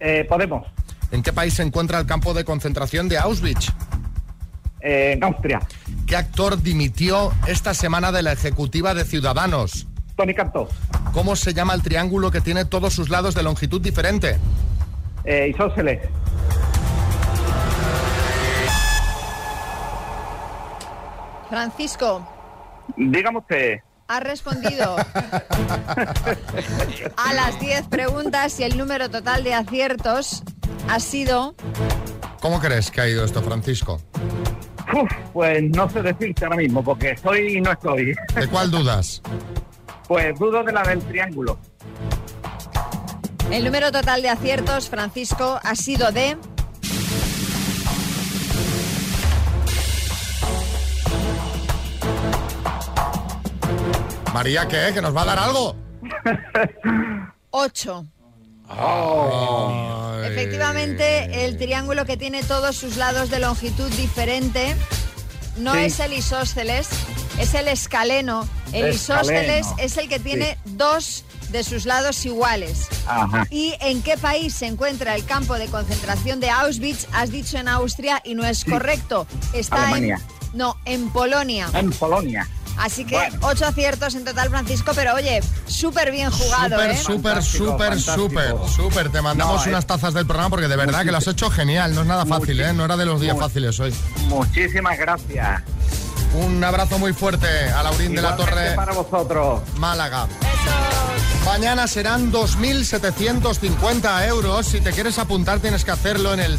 Eh, 0.00 0.26
Podemos, 0.28 0.66
¿En 1.10 1.22
qué 1.22 1.32
país 1.32 1.54
se 1.54 1.62
encuentra 1.62 1.98
el 2.00 2.06
campo 2.06 2.34
de 2.34 2.44
concentración 2.44 3.08
de 3.08 3.18
Auschwitz? 3.18 3.68
eh, 4.80 5.12
en 5.12 5.24
Austria, 5.24 5.60
¿Qué 6.06 6.16
actor 6.16 6.60
dimitió 6.60 7.32
esta 7.46 7.72
semana 7.72 8.12
de 8.12 8.22
la 8.22 8.32
ejecutiva 8.32 8.92
de 8.94 9.04
Ciudadanos? 9.04 9.86
Tony 10.16 10.34
Cantó, 10.34 10.68
¿Cómo 11.12 11.36
se 11.36 11.54
llama 11.54 11.72
el 11.74 11.82
triángulo 11.82 12.30
que 12.30 12.40
tiene 12.40 12.64
todos 12.64 12.92
sus 12.92 13.08
lados 13.08 13.34
de 13.34 13.42
longitud 13.42 13.80
diferente? 13.80 14.36
eh, 15.24 15.48
Isósceles, 15.54 16.00
Francisco, 21.48 22.26
dígame 22.96 23.38
usted. 23.38 23.78
Has 24.08 24.22
respondido 24.22 24.96
a 27.16 27.32
las 27.34 27.58
10 27.60 27.88
preguntas 27.88 28.60
y 28.60 28.64
el 28.64 28.76
número 28.76 29.10
total 29.10 29.44
de 29.44 29.54
aciertos 29.54 30.42
ha 30.88 31.00
sido 31.00 31.54
¿Cómo 32.40 32.60
crees 32.60 32.90
que 32.90 33.00
ha 33.00 33.08
ido 33.08 33.24
esto, 33.24 33.42
Francisco? 33.42 34.00
Uf, 34.92 35.10
pues 35.32 35.62
no 35.70 35.88
sé 35.88 36.02
decirte 36.02 36.44
ahora 36.44 36.58
mismo, 36.58 36.84
porque 36.84 37.12
estoy 37.12 37.56
y 37.56 37.60
no 37.62 37.72
estoy. 37.72 38.14
¿De 38.34 38.46
cuál 38.48 38.70
dudas? 38.70 39.22
Pues 40.06 40.38
dudo 40.38 40.62
de 40.62 40.72
la 40.72 40.82
del 40.82 41.02
triángulo. 41.04 41.58
el 43.50 43.64
número 43.64 43.90
total 43.90 44.20
de 44.20 44.28
aciertos, 44.28 44.90
Francisco, 44.90 45.58
ha 45.62 45.74
sido 45.74 46.12
de 46.12 46.36
María, 54.34 54.66
¿qué? 54.66 54.90
¿Que 54.92 55.00
nos 55.00 55.14
va 55.16 55.22
a 55.22 55.26
dar 55.26 55.38
algo? 55.38 55.76
8. 57.50 58.04
Efectivamente, 60.24 61.44
el 61.46 61.56
triángulo 61.56 62.04
que 62.04 62.16
tiene 62.16 62.42
todos 62.42 62.74
sus 62.76 62.96
lados 62.96 63.30
de 63.30 63.38
longitud 63.38 63.88
diferente 63.92 64.74
no 65.58 65.74
Sí. 65.74 65.80
es 65.84 66.00
el 66.00 66.14
isósceles, 66.14 66.88
es 67.38 67.54
el 67.54 67.68
escaleno. 67.68 68.48
El 68.72 68.86
Escaleno. 68.86 69.22
isósceles 69.22 69.66
es 69.78 69.96
el 69.98 70.08
que 70.08 70.18
tiene 70.18 70.58
dos 70.64 71.24
de 71.50 71.62
sus 71.62 71.86
lados 71.86 72.26
iguales. 72.26 72.88
Ajá. 73.06 73.46
¿Y 73.50 73.74
en 73.82 74.02
qué 74.02 74.16
país 74.18 74.52
se 74.52 74.66
encuentra 74.66 75.14
el 75.14 75.24
campo 75.24 75.54
de 75.54 75.66
concentración 75.66 76.40
de 76.40 76.50
Auschwitz? 76.50 77.06
Has 77.12 77.30
dicho 77.30 77.56
en 77.56 77.68
Austria 77.68 78.20
y 78.24 78.34
no 78.34 78.44
es 78.44 78.64
correcto. 78.64 79.28
Está 79.52 79.76
Alemania. 79.84 80.20
en 80.52 80.58
no, 80.58 80.76
en 80.86 81.08
Polonia. 81.10 81.68
En 81.72 81.92
Polonia. 81.92 82.48
Así 82.78 83.04
que 83.04 83.14
Bueno. 83.16 83.38
ocho 83.42 83.66
aciertos 83.66 84.14
en 84.14 84.24
total, 84.24 84.50
Francisco, 84.50 84.92
pero 84.94 85.14
oye, 85.14 85.40
súper 85.66 86.10
bien 86.10 86.30
jugado, 86.30 86.76
Súper, 86.76 86.90
¿eh? 86.90 86.96
súper, 86.96 87.42
súper, 87.42 88.00
súper, 88.00 88.54
súper. 88.74 89.10
Te 89.10 89.22
mandamos 89.22 89.60
No, 89.60 89.66
eh. 89.66 89.68
unas 89.70 89.86
tazas 89.86 90.12
del 90.14 90.26
programa 90.26 90.50
porque 90.50 90.68
de 90.68 90.76
verdad 90.76 91.04
que 91.04 91.10
lo 91.12 91.18
has 91.18 91.26
hecho 91.26 91.50
genial. 91.50 91.94
No 91.94 92.00
es 92.02 92.06
nada 92.06 92.26
fácil, 92.26 92.60
¿eh? 92.60 92.72
No 92.72 92.84
era 92.84 92.96
de 92.96 93.06
los 93.06 93.20
días 93.20 93.38
fáciles 93.38 93.78
hoy. 93.80 93.94
Muchísimas 94.28 94.98
gracias. 94.98 95.62
Un 96.34 96.62
abrazo 96.64 96.98
muy 96.98 97.12
fuerte 97.12 97.46
a 97.70 97.82
Laurín 97.84 98.12
de 98.14 98.20
la 98.22 98.36
Torre, 98.36 98.72
para 98.74 98.92
vosotros. 98.92 99.60
Málaga. 99.78 100.26
Mañana 101.44 101.86
serán 101.86 102.32
2.750 102.32 104.26
euros. 104.26 104.66
Si 104.66 104.80
te 104.80 104.90
quieres 104.92 105.18
apuntar 105.18 105.60
tienes 105.60 105.84
que 105.84 105.90
hacerlo 105.92 106.32
en 106.34 106.40
el 106.40 106.58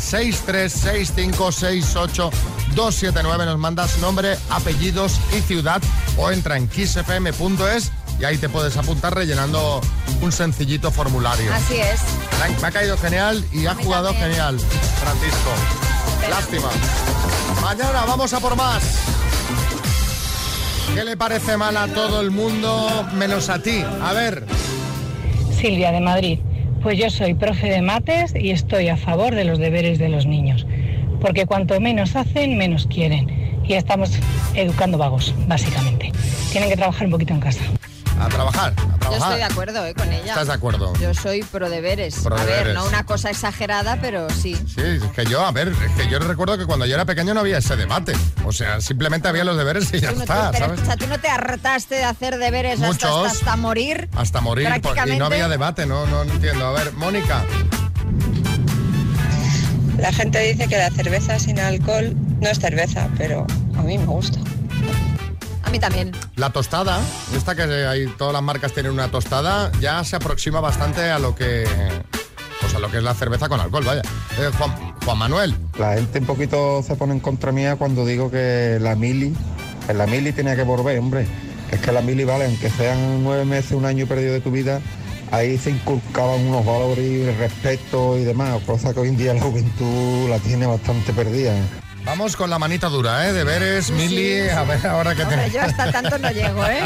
636568279. 2.76 3.46
Nos 3.46 3.58
mandas 3.58 3.98
nombre, 4.00 4.36
apellidos 4.50 5.20
y 5.38 5.42
ciudad 5.42 5.82
o 6.18 6.32
entra 6.32 6.58
en 6.58 6.68
kissfm.es 6.68 7.92
y 8.20 8.24
ahí 8.26 8.38
te 8.38 8.48
puedes 8.50 8.78
apuntar 8.78 9.14
rellenando 9.16 9.82
un 10.22 10.32
sencillito 10.32 10.92
formulario. 10.92 11.54
Así 11.54 11.76
es. 11.76 12.02
Me 12.62 12.68
ha- 12.68 12.72
caído 12.72 12.98
genial 12.98 13.44
y 13.52 13.66
ha 13.66 13.76
jugado 13.76 14.08
también. 14.10 14.30
genial, 14.32 14.60
Francisco. 14.60 15.50
Lástima. 16.30 16.70
Mañana 17.62 18.06
vamos 18.06 18.34
a 18.34 18.40
por 18.40 18.56
más. 18.56 18.84
¿Qué 20.94 21.04
le 21.04 21.18
parece 21.18 21.58
mal 21.58 21.76
a 21.78 21.88
todo 21.88 22.22
el 22.22 22.32
mundo 22.32 23.06
menos 23.16 23.50
a 23.50 23.60
ti? 23.62 23.84
A 24.02 24.14
ver. 24.14 24.46
Silvia 25.60 25.92
de 25.92 26.00
Madrid. 26.00 26.40
Pues 26.82 26.98
yo 27.00 27.10
soy 27.10 27.34
profe 27.34 27.68
de 27.68 27.82
mates 27.82 28.34
y 28.36 28.52
estoy 28.52 28.90
a 28.90 28.96
favor 28.98 29.34
de 29.36 29.44
los 29.44 29.58
deberes 29.60 29.98
de 29.98 30.08
los 30.10 30.26
niños, 30.28 30.66
porque 31.26 31.48
cuanto 31.48 31.80
menos 31.82 32.16
hacen, 32.16 32.56
menos 32.56 32.86
quieren. 32.86 33.60
Y 33.68 33.74
estamos 33.74 34.12
educando 34.54 34.96
vagos, 35.00 35.34
básicamente. 35.48 36.12
Tienen 36.52 36.70
que 36.70 36.76
trabajar 36.78 37.06
un 37.06 37.12
poquito 37.14 37.34
en 37.34 37.40
casa. 37.40 37.62
A 38.22 38.28
trabajar, 38.30 38.74
a 38.78 38.82
Yo 38.84 38.98
trabajar. 39.00 39.18
estoy 39.18 39.38
de 39.38 39.44
acuerdo 39.44 39.86
¿eh? 39.88 39.94
con 39.96 40.14
ella. 40.14 40.26
¿Estás 40.28 40.48
de 40.48 40.54
acuerdo? 40.54 40.94
Yo 41.02 41.16
soy 41.16 41.42
pro 41.42 41.68
deberes. 41.68 42.20
Pro 42.20 42.38
a 42.38 42.44
ver, 42.44 42.76
no 42.76 42.86
una 42.86 43.08
cosa 43.08 43.32
exagerada, 43.32 43.98
pero 44.00 44.30
sí. 44.30 44.56
Sí, 44.68 44.82
es 44.82 45.02
que 45.16 45.26
yo, 45.26 45.44
a 45.44 45.52
ver, 45.52 45.70
es 45.70 45.92
que 46.04 46.08
yo 46.12 46.20
recuerdo 46.20 46.60
que 46.60 46.68
cuando 46.68 46.86
yo 46.86 46.94
era 46.94 47.06
pequeño 47.06 47.34
no 47.34 47.40
había 47.40 47.58
ese 47.58 47.76
debate. 47.76 48.14
O 48.46 48.52
sea, 48.52 48.80
simplemente 48.80 49.28
había 49.28 49.44
los 49.44 49.58
deberes 49.58 49.92
y 49.96 50.00
ya 50.02 50.12
no, 50.12 50.22
está, 50.22 50.54
¿sabes? 50.54 50.80
o 50.80 50.86
sea, 50.86 50.96
tú 50.96 51.08
no 51.08 51.20
te 51.20 51.28
hartaste 51.28 51.96
de 51.96 52.04
hacer 52.04 52.38
deberes 52.38 52.80
hasta, 52.84 52.90
hasta, 52.90 53.08
Muchos. 53.10 53.32
hasta 53.32 53.56
morir. 53.58 54.10
Hasta 54.16 54.42
morir, 54.42 54.68
por- 54.68 54.78
y 54.78 54.80
Prácticamente. 54.82 55.20
no 55.20 55.26
había 55.26 55.48
debate, 55.50 55.88
no, 55.88 56.06
no 56.06 56.22
entiendo. 56.22 56.68
A 56.68 56.72
ver, 56.72 56.94
Mónica. 56.94 57.44
La 59.98 60.12
gente 60.12 60.40
dice 60.40 60.68
que 60.68 60.78
la 60.78 60.90
cerveza 60.90 61.40
sin 61.40 61.60
alcohol 61.60 62.14
no 62.42 62.50
es 62.50 62.60
cerveza, 62.60 63.10
pero 63.18 63.48
a 63.78 63.82
mí 63.82 63.98
me 63.98 64.06
gusta. 64.06 64.40
A 65.64 65.70
mí 65.70 65.80
también. 65.80 66.12
La 66.36 66.52
tostada, 66.52 67.00
esta 67.36 67.56
que 67.56 67.64
hay, 67.64 68.08
todas 68.18 68.34
las 68.34 68.44
marcas 68.44 68.74
tienen 68.74 68.92
una 68.92 69.10
tostada, 69.10 69.72
ya 69.80 70.04
se 70.04 70.18
aproxima 70.18 70.60
bastante 70.60 71.10
a 71.10 71.20
lo 71.20 71.34
que. 71.36 71.66
Pues 72.62 72.74
a 72.74 72.80
lo 72.80 72.90
que 72.90 72.98
es 72.98 73.04
la 73.04 73.14
cerveza 73.14 73.48
con 73.48 73.60
alcohol, 73.60 73.84
vaya. 73.84 74.02
Eh, 74.40 74.50
Juan, 74.58 74.96
Juan 75.04 75.18
Manuel. 75.18 75.56
La 75.78 75.94
gente 75.96 76.20
un 76.20 76.26
poquito 76.26 76.84
se 76.84 76.96
pone 76.96 77.14
en 77.14 77.20
contra 77.20 77.52
mía 77.52 77.76
cuando 77.76 78.06
digo 78.06 78.32
que 78.32 78.78
la 78.82 78.96
mili, 78.96 79.36
que 79.88 79.94
la 79.94 80.08
mili 80.08 80.32
tenía 80.34 80.56
que 80.56 80.64
volver, 80.64 81.00
hombre. 81.00 81.26
Que 81.70 81.78
es 81.78 81.82
que 81.82 81.92
la 81.92 82.02
mili, 82.02 82.24
vale, 82.24 82.46
aunque 82.46 82.70
sean 82.70 83.24
nueve 83.24 83.46
meses, 83.46 83.72
un 83.72 83.86
año 83.86 84.08
perdido 84.08 84.34
de 84.34 84.42
tu 84.42 84.52
vida, 84.52 84.82
ahí 85.32 85.58
se 85.58 85.72
inculcaban 85.72 86.42
unos 86.48 86.66
valores 86.66 87.06
y 87.06 87.30
respeto 87.32 88.18
y 88.18 88.24
demás, 88.24 88.62
cosa 88.66 88.94
que 88.94 89.00
hoy 89.02 89.10
en 89.10 89.18
día 89.18 89.34
la 89.34 89.42
juventud 89.42 90.30
la 90.30 90.40
tiene 90.40 90.66
bastante 90.66 91.14
perdida. 91.14 91.54
Vamos 92.06 92.36
con 92.36 92.52
la 92.52 92.60
manita 92.60 92.88
dura, 92.88 93.28
¿eh? 93.28 93.34
Deberes, 93.34 93.90
Mili, 93.90 94.48
a 94.50 94.64
ver 94.64 94.86
ahora 94.86 95.16
qué 95.16 95.24
Hombre, 95.24 95.38
tenemos. 95.50 95.54
yo 95.54 95.62
hasta 95.64 95.92
tanto 95.92 96.20
no 96.20 96.30
llego, 96.30 96.64
¿eh? 96.68 96.82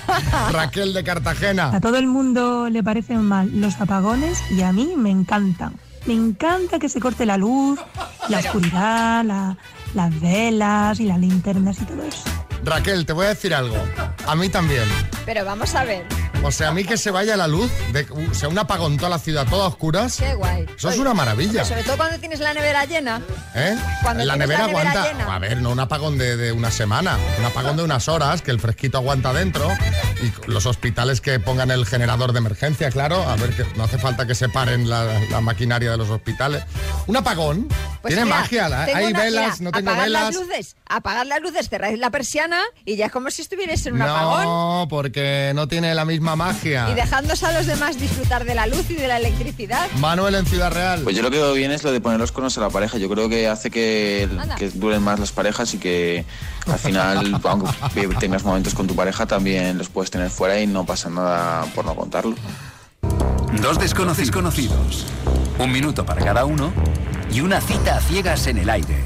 Raquel 0.52 0.92
de 0.92 1.04
Cartagena. 1.04 1.68
A 1.76 1.80
todo 1.80 1.96
el 1.96 2.08
mundo 2.08 2.68
le 2.68 2.82
parecen 2.82 3.22
mal 3.22 3.50
los 3.60 3.80
apagones 3.80 4.42
y 4.50 4.62
a 4.62 4.72
mí 4.72 4.94
me 4.96 5.10
encantan. 5.10 5.74
Me 6.06 6.14
encanta 6.14 6.78
que 6.80 6.88
se 6.88 6.98
corte 7.00 7.24
la 7.24 7.36
luz, 7.36 7.78
la 8.28 8.38
oscuridad, 8.40 9.24
la- 9.24 9.56
las 9.94 10.20
velas 10.20 10.98
y 10.98 11.04
las 11.04 11.20
linternas 11.20 11.80
y 11.80 11.84
todo 11.84 12.02
eso. 12.02 12.24
Raquel, 12.64 13.04
te 13.06 13.12
voy 13.12 13.26
a 13.26 13.28
decir 13.30 13.54
algo. 13.54 13.76
A 14.26 14.34
mí 14.34 14.48
también. 14.48 14.84
Pero 15.26 15.44
vamos 15.44 15.74
a 15.74 15.84
ver. 15.84 16.04
O 16.42 16.50
sea, 16.50 16.68
a 16.68 16.72
mí 16.72 16.84
que 16.84 16.98
se 16.98 17.10
vaya 17.10 17.36
la 17.38 17.46
luz, 17.46 17.70
de, 17.92 18.06
o 18.10 18.34
sea, 18.34 18.50
un 18.50 18.58
apagón 18.58 18.98
toda 18.98 19.08
la 19.08 19.18
ciudad, 19.18 19.46
toda 19.48 19.64
a 19.64 19.68
oscuras. 19.68 20.16
Qué 20.18 20.34
guay. 20.34 20.66
Eso 20.76 20.90
es 20.90 20.98
una 20.98 21.14
maravilla. 21.14 21.64
Sobre 21.64 21.82
todo 21.84 21.96
cuando 21.96 22.18
tienes 22.18 22.38
la 22.40 22.52
nevera 22.52 22.84
llena. 22.84 23.22
¿Eh? 23.54 23.74
Cuando 24.02 24.24
la 24.24 24.36
nevera 24.36 24.60
la 24.60 24.66
nevera 24.66 24.90
aguanta. 24.90 25.12
llena. 25.12 25.34
A 25.34 25.38
ver, 25.38 25.62
no 25.62 25.70
un 25.70 25.80
apagón 25.80 26.18
de, 26.18 26.36
de 26.36 26.52
una 26.52 26.70
semana, 26.70 27.16
un 27.38 27.44
apagón 27.46 27.78
de 27.78 27.82
unas 27.82 28.08
horas, 28.08 28.42
que 28.42 28.50
el 28.50 28.60
fresquito 28.60 28.98
aguanta 28.98 29.32
dentro. 29.32 29.66
Y 30.22 30.50
los 30.50 30.66
hospitales 30.66 31.22
que 31.22 31.40
pongan 31.40 31.70
el 31.70 31.86
generador 31.86 32.32
de 32.32 32.40
emergencia, 32.40 32.90
claro. 32.90 33.22
A 33.26 33.36
ver, 33.36 33.56
que 33.56 33.64
no 33.76 33.84
hace 33.84 33.96
falta 33.96 34.26
que 34.26 34.34
se 34.34 34.50
paren 34.50 34.88
la, 34.90 35.06
la 35.30 35.40
maquinaria 35.40 35.90
de 35.92 35.96
los 35.96 36.10
hospitales. 36.10 36.62
Un 37.06 37.16
apagón. 37.16 37.68
Pues 38.04 38.12
Tiene 38.12 38.26
mira, 38.26 38.40
magia. 38.40 38.68
la- 38.68 38.84
tengo 38.84 38.98
Hay 38.98 39.06
una- 39.06 39.18
velas, 39.22 39.60
mira, 39.60 39.70
no 39.70 39.72
tengo 39.78 39.88
apagar 39.90 40.04
velas. 40.08 40.22
las 40.24 40.34
luces, 40.34 40.76
apagar 40.86 41.26
las 41.26 41.40
luces, 41.40 41.70
cerráis 41.70 41.98
la 41.98 42.10
persiana 42.10 42.60
y 42.84 42.96
ya 42.96 43.06
es 43.06 43.12
como 43.12 43.30
si 43.30 43.40
estuvierais 43.40 43.86
en 43.86 43.94
un 43.94 44.02
apagón. 44.02 44.42
No, 44.44 44.86
porque 44.90 45.52
no 45.54 45.68
tiene 45.68 45.94
la 45.94 46.04
misma 46.04 46.36
magia. 46.36 46.90
Y 46.90 46.94
dejándose 46.94 47.46
a 47.46 47.52
los 47.52 47.64
demás 47.64 47.98
disfrutar 47.98 48.44
de 48.44 48.54
la 48.54 48.66
luz 48.66 48.90
y 48.90 48.94
de 48.96 49.08
la 49.08 49.16
electricidad. 49.16 49.88
Manuel 49.96 50.34
en 50.34 50.44
Ciudad 50.44 50.70
Real. 50.70 51.00
Pues 51.00 51.16
yo 51.16 51.22
lo 51.22 51.30
que 51.30 51.38
veo 51.38 51.54
bien 51.54 51.70
es 51.72 51.82
lo 51.82 51.92
de 51.92 52.00
poner 52.02 52.20
los 52.20 52.30
cuernos 52.30 52.58
a 52.58 52.60
la 52.60 52.68
pareja. 52.68 52.98
Yo 52.98 53.08
creo 53.08 53.30
que 53.30 53.48
hace 53.48 53.70
que, 53.70 54.28
que 54.58 54.68
duren 54.68 55.00
más 55.02 55.18
las 55.18 55.32
parejas 55.32 55.72
y 55.72 55.78
que 55.78 56.26
al 56.66 56.78
final, 56.78 57.40
aunque 57.44 58.08
tengas 58.20 58.44
momentos 58.44 58.74
con 58.74 58.86
tu 58.86 58.94
pareja, 58.94 59.24
también 59.24 59.78
los 59.78 59.88
puedes 59.88 60.10
tener 60.10 60.28
fuera 60.28 60.60
y 60.60 60.66
no 60.66 60.84
pasa 60.84 61.08
nada 61.08 61.64
por 61.74 61.86
no 61.86 61.94
contarlo. 61.94 62.36
Dos 63.62 63.78
desconocidos 63.78 64.30
conocidos. 64.30 65.06
Un 65.58 65.72
minuto 65.72 66.04
para 66.04 66.22
cada 66.22 66.44
uno 66.44 66.70
y 67.30 67.40
una 67.40 67.60
cita 67.60 67.96
a 67.96 68.00
ciegas 68.00 68.46
en 68.46 68.58
el 68.58 68.70
aire. 68.70 69.04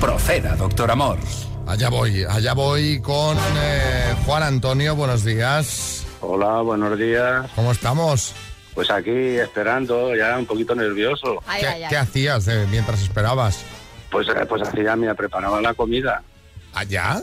Proceda, 0.00 0.56
doctor 0.56 0.90
Amor. 0.90 1.18
Allá 1.66 1.88
voy, 1.88 2.24
allá 2.24 2.52
voy 2.52 3.00
con 3.00 3.36
eh, 3.56 4.14
Juan 4.26 4.42
Antonio. 4.42 4.94
Buenos 4.94 5.24
días. 5.24 6.04
Hola, 6.20 6.60
buenos 6.60 6.98
días. 6.98 7.46
¿Cómo 7.54 7.72
estamos? 7.72 8.34
Pues 8.74 8.90
aquí 8.90 9.10
esperando, 9.38 10.14
ya 10.14 10.36
un 10.36 10.46
poquito 10.46 10.74
nervioso. 10.74 11.42
¿Qué, 11.58 11.86
qué 11.88 11.96
hacías 11.96 12.46
eh, 12.48 12.66
mientras 12.70 13.00
esperabas? 13.02 13.60
Pues, 14.10 14.28
eh, 14.28 14.46
pues 14.48 14.62
hacía, 14.62 14.94
me 14.96 15.14
preparaba 15.14 15.60
la 15.60 15.74
comida. 15.74 16.22
¿Allá? 16.74 17.22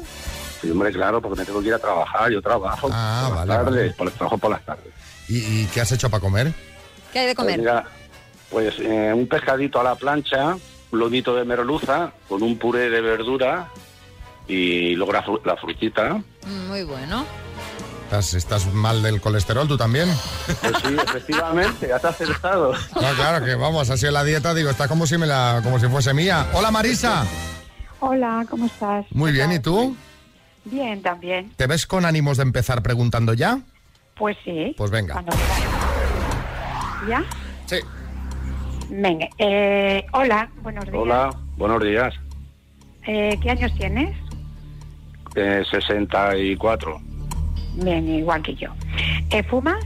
Sí, 0.62 0.72
hombre, 0.72 0.92
claro, 0.92 1.22
porque 1.22 1.40
me 1.40 1.46
tengo 1.46 1.62
que 1.62 1.68
ir 1.68 1.74
a 1.74 1.80
trabajar. 1.80 2.32
Yo 2.32 2.42
trabajo 2.42 2.90
Ah, 2.92 3.26
por 3.28 3.38
las 3.38 3.48
vale, 3.48 3.64
tardes, 3.64 3.76
vale. 3.76 3.94
por- 3.98 4.12
trabajo 4.12 4.38
por 4.38 4.52
las 4.52 4.66
tardes. 4.66 4.94
¿Y, 5.28 5.38
y 5.38 5.70
qué 5.74 5.82
has 5.82 5.92
hecho 5.92 6.10
para 6.10 6.22
comer? 6.22 6.54
¿Qué 7.12 7.20
hay 7.20 7.28
de 7.28 7.36
Pues 7.36 7.46
comer? 7.46 7.60
mira, 7.60 7.86
pues 8.52 8.76
eh, 8.80 9.12
un 9.16 9.28
pescadito 9.28 9.80
a 9.80 9.84
la 9.84 9.96
plancha, 9.96 10.58
un 10.92 11.00
lomito 11.00 11.34
de 11.36 11.46
merluza 11.46 12.12
con 12.28 12.44
un 12.44 12.58
puré 12.60 12.90
de 12.90 13.02
verdura 13.02 13.70
y 14.48 14.94
luego 14.96 15.14
la, 15.14 15.24
fru- 15.26 15.42
la 15.46 15.56
frutita. 15.58 16.22
Mm, 16.46 16.68
Muy 16.68 16.84
bueno. 16.84 17.26
¿Estás, 18.04 18.34
estás 18.34 18.74
mal 18.74 19.02
del 19.02 19.22
colesterol 19.22 19.70
tú 19.70 19.78
también? 19.78 20.10
Pues 20.46 20.74
sí, 20.84 20.94
efectivamente, 21.02 21.88
ya 21.88 21.98
te 21.98 22.08
has 22.08 22.16
acertado. 22.22 22.74
No, 22.74 23.10
claro 23.16 23.46
que 23.46 23.56
vamos, 23.56 23.90
ha 23.90 23.96
sido 23.96 24.12
la 24.12 24.26
dieta, 24.26 24.54
digo, 24.54 24.70
está 24.70 24.90
como 24.90 25.08
si 25.08 25.18
me 25.18 25.26
la, 25.26 25.62
como 25.64 25.80
si 25.80 25.88
fuese 25.88 26.14
mía. 26.14 26.48
Hola 26.54 26.72
Marisa. 26.72 27.26
Hola, 28.02 28.46
¿cómo 28.50 28.66
estás? 28.66 29.06
Muy 29.12 29.32
bien, 29.32 29.54
¿y 29.54 29.60
tú? 29.60 29.96
Bien, 30.66 31.02
también. 31.02 31.54
¿Te 31.56 31.68
ves 31.68 31.88
con 31.88 32.04
ánimos 32.04 32.36
de 32.36 32.44
empezar 32.44 32.84
preguntando 32.84 33.34
ya? 33.34 33.60
Pues 34.18 34.36
sí. 34.44 34.74
Pues 34.78 34.92
venga. 34.92 35.24
¿Ya? 37.08 37.24
Sí. 37.66 37.78
Venga. 38.94 39.28
eh, 39.38 40.06
hola, 40.12 40.50
buenos 40.64 40.84
días. 40.86 40.96
Hola, 40.98 41.30
buenos 41.58 41.82
días. 41.82 42.14
Eh, 43.08 43.38
¿Qué 43.42 43.50
años 43.50 43.74
tienes? 43.78 44.16
Eh, 45.36 45.64
64. 45.72 47.00
Bien, 47.76 48.08
igual 48.10 48.42
que 48.44 48.54
yo. 48.56 48.68
Eh, 49.30 49.44
¿Fumas? 49.44 49.82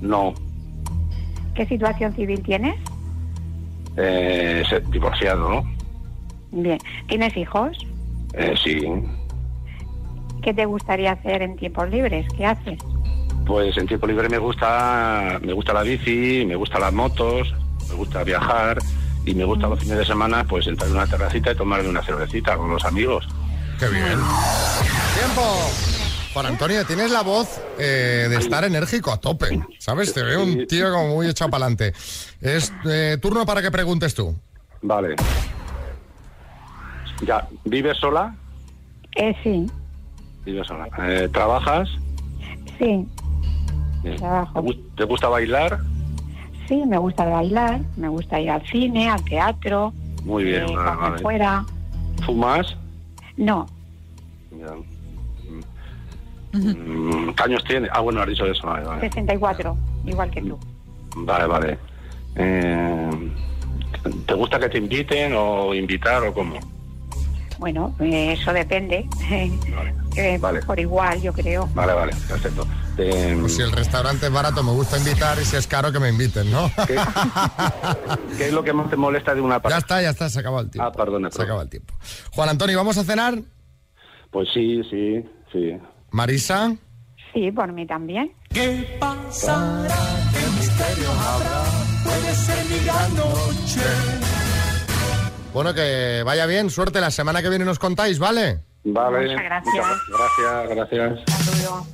No, 0.00 0.32
¿Qué 1.54 1.66
situación 1.66 2.14
civil 2.14 2.40
tienes? 2.42 2.76
eh, 3.96 4.62
divorciado, 4.90 5.48
¿no? 5.50 5.64
Bien. 6.52 6.78
¿Tienes 7.08 7.36
hijos? 7.36 7.76
Eh, 8.34 8.54
sí, 8.62 8.78
¿Qué 10.42 10.52
te 10.54 10.66
gustaría 10.66 11.12
hacer 11.12 11.42
en 11.42 11.56
tiempos 11.56 11.90
libres? 11.90 12.26
¿Qué 12.36 12.46
haces? 12.46 12.78
pues 13.46 13.76
en 13.78 13.86
tiempo 13.86 14.08
libre 14.08 14.28
me 14.28 14.38
gusta, 14.38 15.38
me 15.42 15.52
gusta 15.52 15.72
la 15.72 15.82
bici, 15.82 16.44
me 16.46 16.56
gustan 16.56 16.80
las 16.80 16.92
motos, 16.92 17.54
me 17.88 17.94
gusta 17.94 18.22
viajar 18.24 18.78
y 19.24 19.34
me 19.34 19.44
gusta 19.44 19.66
los 19.68 19.80
fines 19.80 19.98
de 19.98 20.04
semana 20.06 20.44
pues 20.44 20.66
entrar 20.66 20.88
en 20.90 20.96
una 20.96 21.06
terracita 21.06 21.52
y 21.52 21.54
tomarme 21.56 21.88
una 21.88 22.02
cervecita 22.02 22.56
con 22.56 22.70
los 22.70 22.84
amigos. 22.84 23.26
Qué 23.78 23.88
bien. 23.88 24.18
¡Tiempo! 25.14 25.42
Juan 26.32 26.46
Antonio, 26.46 26.84
tienes 26.84 27.10
la 27.10 27.22
voz 27.22 27.48
eh, 27.78 28.26
de 28.28 28.36
estar 28.36 28.62
enérgico 28.64 29.10
a 29.10 29.16
tope, 29.18 29.58
¿sabes? 29.78 30.12
Te 30.12 30.22
veo 30.22 30.42
un 30.44 30.66
tío 30.66 30.92
como 30.92 31.14
muy 31.14 31.28
echado 31.28 31.50
para 31.50 31.64
adelante. 31.64 31.94
Es 32.42 32.72
eh, 32.84 33.16
turno 33.22 33.46
para 33.46 33.62
que 33.62 33.70
preguntes 33.70 34.14
tú. 34.14 34.36
Vale. 34.82 35.16
Ya, 37.26 37.48
¿vives 37.64 37.96
sola? 37.98 38.34
Eh, 39.14 39.34
sí, 39.42 39.66
Vives 40.44 40.66
sola. 40.66 40.88
Eh, 40.98 41.28
¿Trabajas? 41.32 41.88
sí, 42.78 43.08
trabajo. 44.18 44.52
¿Te, 44.52 44.60
gus- 44.60 44.94
te 44.96 45.04
gusta 45.04 45.28
bailar? 45.28 45.80
Sí, 46.68 46.84
me 46.86 46.98
gusta 46.98 47.24
bailar, 47.24 47.80
me 47.96 48.08
gusta 48.08 48.40
ir 48.40 48.50
al 48.50 48.66
cine, 48.66 49.08
al 49.08 49.24
teatro, 49.24 49.92
Muy 50.24 50.44
bien, 50.44 50.62
eh, 50.64 50.74
comer 50.74 50.96
vale. 50.96 51.22
fuera. 51.22 51.64
¿Fumas? 52.24 52.76
No, 53.36 53.66
Ya. 54.50 54.74
Mm, 56.52 57.30
¿Qué 57.34 57.42
años 57.42 57.62
tienes? 57.64 57.90
Ah, 57.92 58.00
bueno, 58.00 58.22
has 58.22 58.28
dicho 58.28 58.46
eso. 58.46 58.66
Vale, 58.66 58.86
vale. 58.86 59.00
64, 59.02 59.76
igual 60.06 60.30
que 60.30 60.40
tú. 60.40 60.58
Vale, 61.16 61.46
vale. 61.46 61.78
Eh, 62.34 63.32
¿Te 64.26 64.34
gusta 64.34 64.58
que 64.58 64.68
te 64.70 64.78
inviten 64.78 65.34
o 65.36 65.74
invitar 65.74 66.22
o 66.22 66.32
cómo? 66.32 66.58
Bueno, 67.58 67.94
eh, 68.00 68.32
eso 68.38 68.52
depende. 68.52 69.08
Eh, 69.30 70.38
Vale. 70.40 70.62
Por 70.62 70.78
igual, 70.80 71.20
yo 71.20 71.32
creo. 71.32 71.68
Vale, 71.74 71.92
vale, 71.92 72.12
perfecto. 72.28 72.66
Eh, 72.98 73.36
Pues 73.38 73.54
si 73.56 73.62
el 73.62 73.70
restaurante 73.72 74.26
es 74.26 74.32
barato, 74.32 74.62
me 74.62 74.70
gusta 74.72 74.96
invitar 74.98 75.38
y 75.40 75.44
si 75.44 75.56
es 75.56 75.66
caro, 75.66 75.92
que 75.92 75.98
me 75.98 76.08
inviten, 76.08 76.50
¿no? 76.50 76.70
¿Qué 76.86 76.96
es 78.46 78.52
lo 78.52 78.64
que 78.64 78.72
más 78.72 78.88
te 78.88 78.96
molesta 78.96 79.34
de 79.34 79.40
una 79.42 79.56
Ya 79.56 79.60
pareja? 79.60 79.78
está, 79.78 80.02
ya 80.02 80.10
está, 80.10 80.30
se 80.30 80.40
acabó 80.40 80.60
el 80.60 80.70
tiempo. 80.70 80.88
Ah, 80.88 80.92
perdona. 80.92 81.30
Se 81.30 81.42
acaba 81.42 81.62
el 81.62 81.68
tiempo. 81.68 81.92
Juan 82.34 82.48
Antonio, 82.48 82.76
¿vamos 82.78 82.96
a 82.96 83.04
cenar? 83.04 83.38
Pues 84.30 84.48
sí, 84.54 84.80
sí, 84.90 85.22
sí. 85.52 85.76
Marisa. 86.10 86.74
Sí, 87.34 87.52
por 87.52 87.70
mí 87.72 87.86
también. 87.86 88.32
¿Qué 88.48 88.96
pasará? 88.98 89.94
¿Qué 90.32 90.46
misterio 90.58 91.10
habrá? 91.10 91.64
Puede 92.04 92.34
ser 92.34 92.64
mi 92.70 92.84
gran 92.86 93.14
noche. 93.16 93.80
Bueno, 95.56 95.72
que 95.72 96.22
vaya 96.22 96.44
bien, 96.44 96.68
suerte. 96.68 97.00
La 97.00 97.10
semana 97.10 97.40
que 97.40 97.48
viene 97.48 97.64
nos 97.64 97.78
contáis, 97.78 98.18
¿vale? 98.18 98.60
Vale. 98.84 99.28
Muchas 99.30 99.42
gracias. 99.42 99.86
Muchas 100.06 100.68
gracias, 100.68 100.90
gracias. 100.90 101.64
Saludos. 101.64 101.86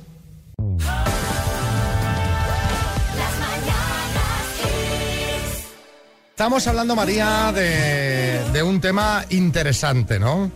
Estamos 6.31 6.67
hablando, 6.67 6.93
María, 6.93 7.53
de, 7.53 8.43
de 8.51 8.63
un 8.63 8.81
tema 8.81 9.23
interesante, 9.29 10.19
¿no? 10.19 10.51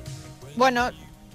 Bueno, 0.58 0.90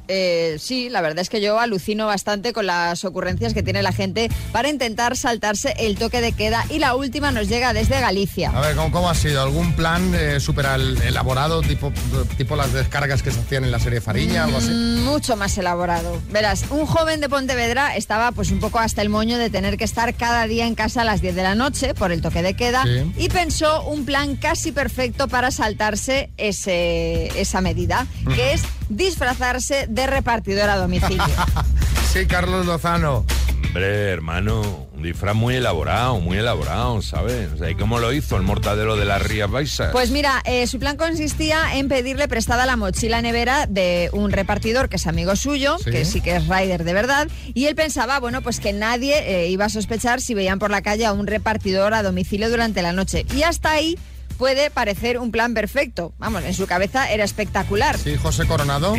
eh, 0.09 0.57
sí, 0.59 0.89
la 0.89 1.01
verdad 1.01 1.21
es 1.21 1.29
que 1.31 1.41
yo 1.41 1.59
alucino 1.59 2.07
bastante 2.07 2.53
con 2.53 2.67
las 2.67 3.05
ocurrencias 3.05 3.55
que 3.55 3.63
tiene 3.63 3.83
la 3.83 3.93
gente 3.93 4.29
para 4.53 4.69
intentar 4.69 5.17
saltarse 5.17 5.75
el 5.79 5.97
toque 5.97 6.21
de 6.21 6.33
queda 6.33 6.65
y 6.71 6.79
la 6.79 6.95
última 6.95 7.31
nos 7.31 7.49
llega 7.49 7.73
desde 7.73 8.01
Galicia. 8.01 8.51
A 8.55 8.61
ver, 8.61 8.77
¿cómo, 8.77 8.91
cómo 8.93 9.09
ha 9.11 9.15
sido? 9.15 9.43
¿Algún 9.43 9.73
plan 9.75 10.15
eh, 10.15 10.41
súper 10.41 10.67
elaborado, 11.05 11.63
tipo, 11.63 11.93
tipo 12.37 12.57
las 12.57 12.73
descargas 12.73 13.23
que 13.23 13.31
se 13.31 13.41
hacían 13.41 13.65
en 13.65 13.71
la 13.71 13.79
serie 13.79 14.01
Fariña, 14.01 14.45
algo 14.45 14.59
así? 14.59 14.71
Mm, 14.71 15.05
Mucho 15.05 15.37
más 15.37 15.57
elaborado. 15.59 16.21
Verás, 16.31 16.65
un 16.71 16.87
joven 16.87 17.21
de 17.21 17.29
Pontevedra 17.29 17.97
estaba 17.97 18.33
pues 18.33 18.51
un 18.51 18.61
poco 18.61 18.79
hasta 18.79 19.03
el 19.03 19.09
moño 19.09 19.39
de 19.39 19.51
tener 19.51 19.77
que 19.77 19.85
estar 19.85 20.15
cada 20.15 20.47
día 20.47 20.67
en 20.67 20.75
casa 20.75 21.03
a 21.03 21.05
las 21.05 21.21
10 21.21 21.35
de 21.35 21.43
la 21.43 21.55
noche 21.55 21.95
por 21.95 22.13
el 22.13 22.21
toque 22.23 22.43
de 22.43 22.55
queda 22.55 22.83
Sí. 22.85 23.13
y 23.17 23.29
pensó 23.29 23.85
un 23.85 24.05
plan 24.05 24.37
casi 24.37 24.73
perfecto 24.73 25.29
para 25.29 25.51
saltarse 25.51 26.31
ese, 26.37 27.29
esa 27.41 27.61
medida, 27.61 28.07
que 28.35 28.53
es 28.55 28.63
disfrazarse 28.89 29.87
de 29.89 30.07
repartidor 30.07 30.71
a 30.71 30.77
domicilio. 30.77 31.23
Sí, 32.13 32.27
Carlos 32.27 32.67
Lozano. 32.67 33.25
Hombre, 33.69 34.11
hermano, 34.11 34.87
un 34.95 35.03
disfraz 35.03 35.35
muy 35.35 35.55
elaborado, 35.55 36.21
muy 36.21 36.37
elaborado, 36.37 37.01
¿sabes? 37.01 37.51
O 37.55 37.57
sea, 37.57 37.71
¿y 37.71 37.75
cómo 37.75 38.01
lo 38.01 38.13
hizo 38.13 38.37
el 38.37 38.43
mortadelo 38.43 38.97
de 38.97 39.07
las 39.07 39.23
Rías 39.23 39.51
Baixas? 39.51 39.93
Pues 39.93 40.11
mira, 40.11 40.43
eh, 40.45 40.67
su 40.67 40.79
plan 40.79 40.99
consistía 40.99 41.75
en 41.75 41.89
pedirle 41.89 42.29
prestada 42.29 42.67
la 42.67 42.77
mochila 42.77 43.23
nevera 43.23 43.65
de 43.67 44.11
un 44.13 44.31
repartidor 44.31 44.91
que 44.91 44.97
es 44.97 45.07
amigo 45.07 45.37
suyo, 45.37 45.79
Sí. 45.83 45.91
que 45.91 46.05
sí 46.05 46.21
que 46.21 46.37
es 46.37 46.49
rider 46.49 46.85
de 46.85 46.93
verdad, 46.93 47.29
y 47.55 47.65
él 47.65 47.75
pensaba, 47.75 48.21
bueno, 48.21 48.43
pues 48.43 48.61
que 48.61 48.75
nadie 48.75 49.17
eh, 49.45 49.49
iba 49.49 49.65
a 49.65 49.69
sospechar 49.71 50.21
si 50.21 50.35
veían 50.35 50.59
por 50.59 50.71
la 50.71 50.83
calle 50.83 51.07
a 51.07 51.15
un 51.15 51.27
repartidor 51.27 51.95
a 51.95 52.03
domicilio 52.03 52.51
durante 52.51 52.83
la 52.83 52.93
noche. 52.93 53.25
Y 53.35 53.43
hasta 53.45 53.71
ahí 53.71 53.99
puede 54.39 54.71
parecer 54.71 55.19
un 55.19 55.31
plan 55.31 55.55
perfecto. 55.55 56.13
Vamos, 56.19 56.45
en 56.45 56.55
su 56.55 56.67
cabeza 56.67 57.11
era 57.11 57.25
espectacular. 57.25 57.99
Sí, 57.99 58.17
José 58.17 58.47
Coronado. 58.47 58.95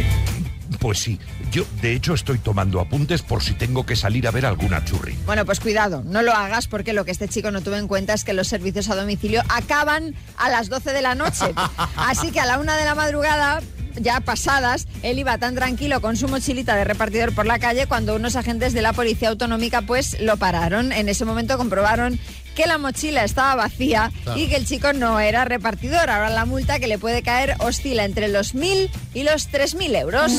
Pues 0.79 0.99
sí, 0.99 1.19
yo 1.51 1.65
de 1.81 1.93
hecho 1.93 2.13
estoy 2.13 2.39
tomando 2.39 2.79
apuntes 2.79 3.21
por 3.21 3.43
si 3.43 3.53
tengo 3.53 3.85
que 3.85 3.95
salir 3.95 4.27
a 4.27 4.31
ver 4.31 4.45
alguna 4.45 4.83
churri. 4.83 5.13
Bueno, 5.25 5.45
pues 5.45 5.59
cuidado, 5.59 6.03
no 6.05 6.21
lo 6.21 6.33
hagas 6.33 6.67
porque 6.67 6.93
lo 6.93 7.05
que 7.05 7.11
este 7.11 7.27
chico 7.27 7.51
no 7.51 7.61
tuvo 7.61 7.75
en 7.75 7.87
cuenta 7.87 8.13
es 8.13 8.23
que 8.23 8.33
los 8.33 8.47
servicios 8.47 8.89
a 8.89 8.95
domicilio 8.95 9.43
acaban 9.49 10.15
a 10.37 10.49
las 10.49 10.69
12 10.69 10.91
de 10.91 11.01
la 11.01 11.15
noche. 11.15 11.53
Así 11.95 12.31
que 12.31 12.39
a 12.39 12.45
la 12.45 12.59
una 12.59 12.75
de 12.75 12.85
la 12.85 12.95
madrugada 12.95 13.61
ya 13.95 14.19
pasadas, 14.21 14.87
él 15.03 15.19
iba 15.19 15.37
tan 15.37 15.55
tranquilo 15.55 16.01
con 16.01 16.17
su 16.17 16.27
mochilita 16.27 16.75
de 16.75 16.83
repartidor 16.83 17.33
por 17.33 17.45
la 17.45 17.59
calle 17.59 17.87
cuando 17.87 18.15
unos 18.15 18.35
agentes 18.35 18.73
de 18.73 18.81
la 18.81 18.93
policía 18.93 19.29
autonómica 19.29 19.81
pues 19.83 20.19
lo 20.19 20.37
pararon. 20.37 20.91
En 20.91 21.09
ese 21.09 21.25
momento 21.25 21.57
comprobaron 21.57 22.19
que 22.55 22.65
la 22.67 22.77
mochila 22.77 23.23
estaba 23.23 23.55
vacía 23.55 24.11
Claro. 24.23 24.39
y 24.39 24.47
que 24.47 24.55
el 24.55 24.65
chico 24.65 24.93
no 24.93 25.19
era 25.19 25.45
repartidor. 25.45 26.09
Ahora 26.09 26.29
la 26.29 26.45
multa 26.45 26.79
que 26.79 26.87
le 26.87 26.97
puede 26.97 27.21
caer 27.23 27.55
oscila 27.59 28.05
entre 28.05 28.27
los 28.27 28.55
1.000 28.55 28.89
y 29.13 29.23
los 29.23 29.49
3.000 29.49 29.95
euros. 29.95 30.31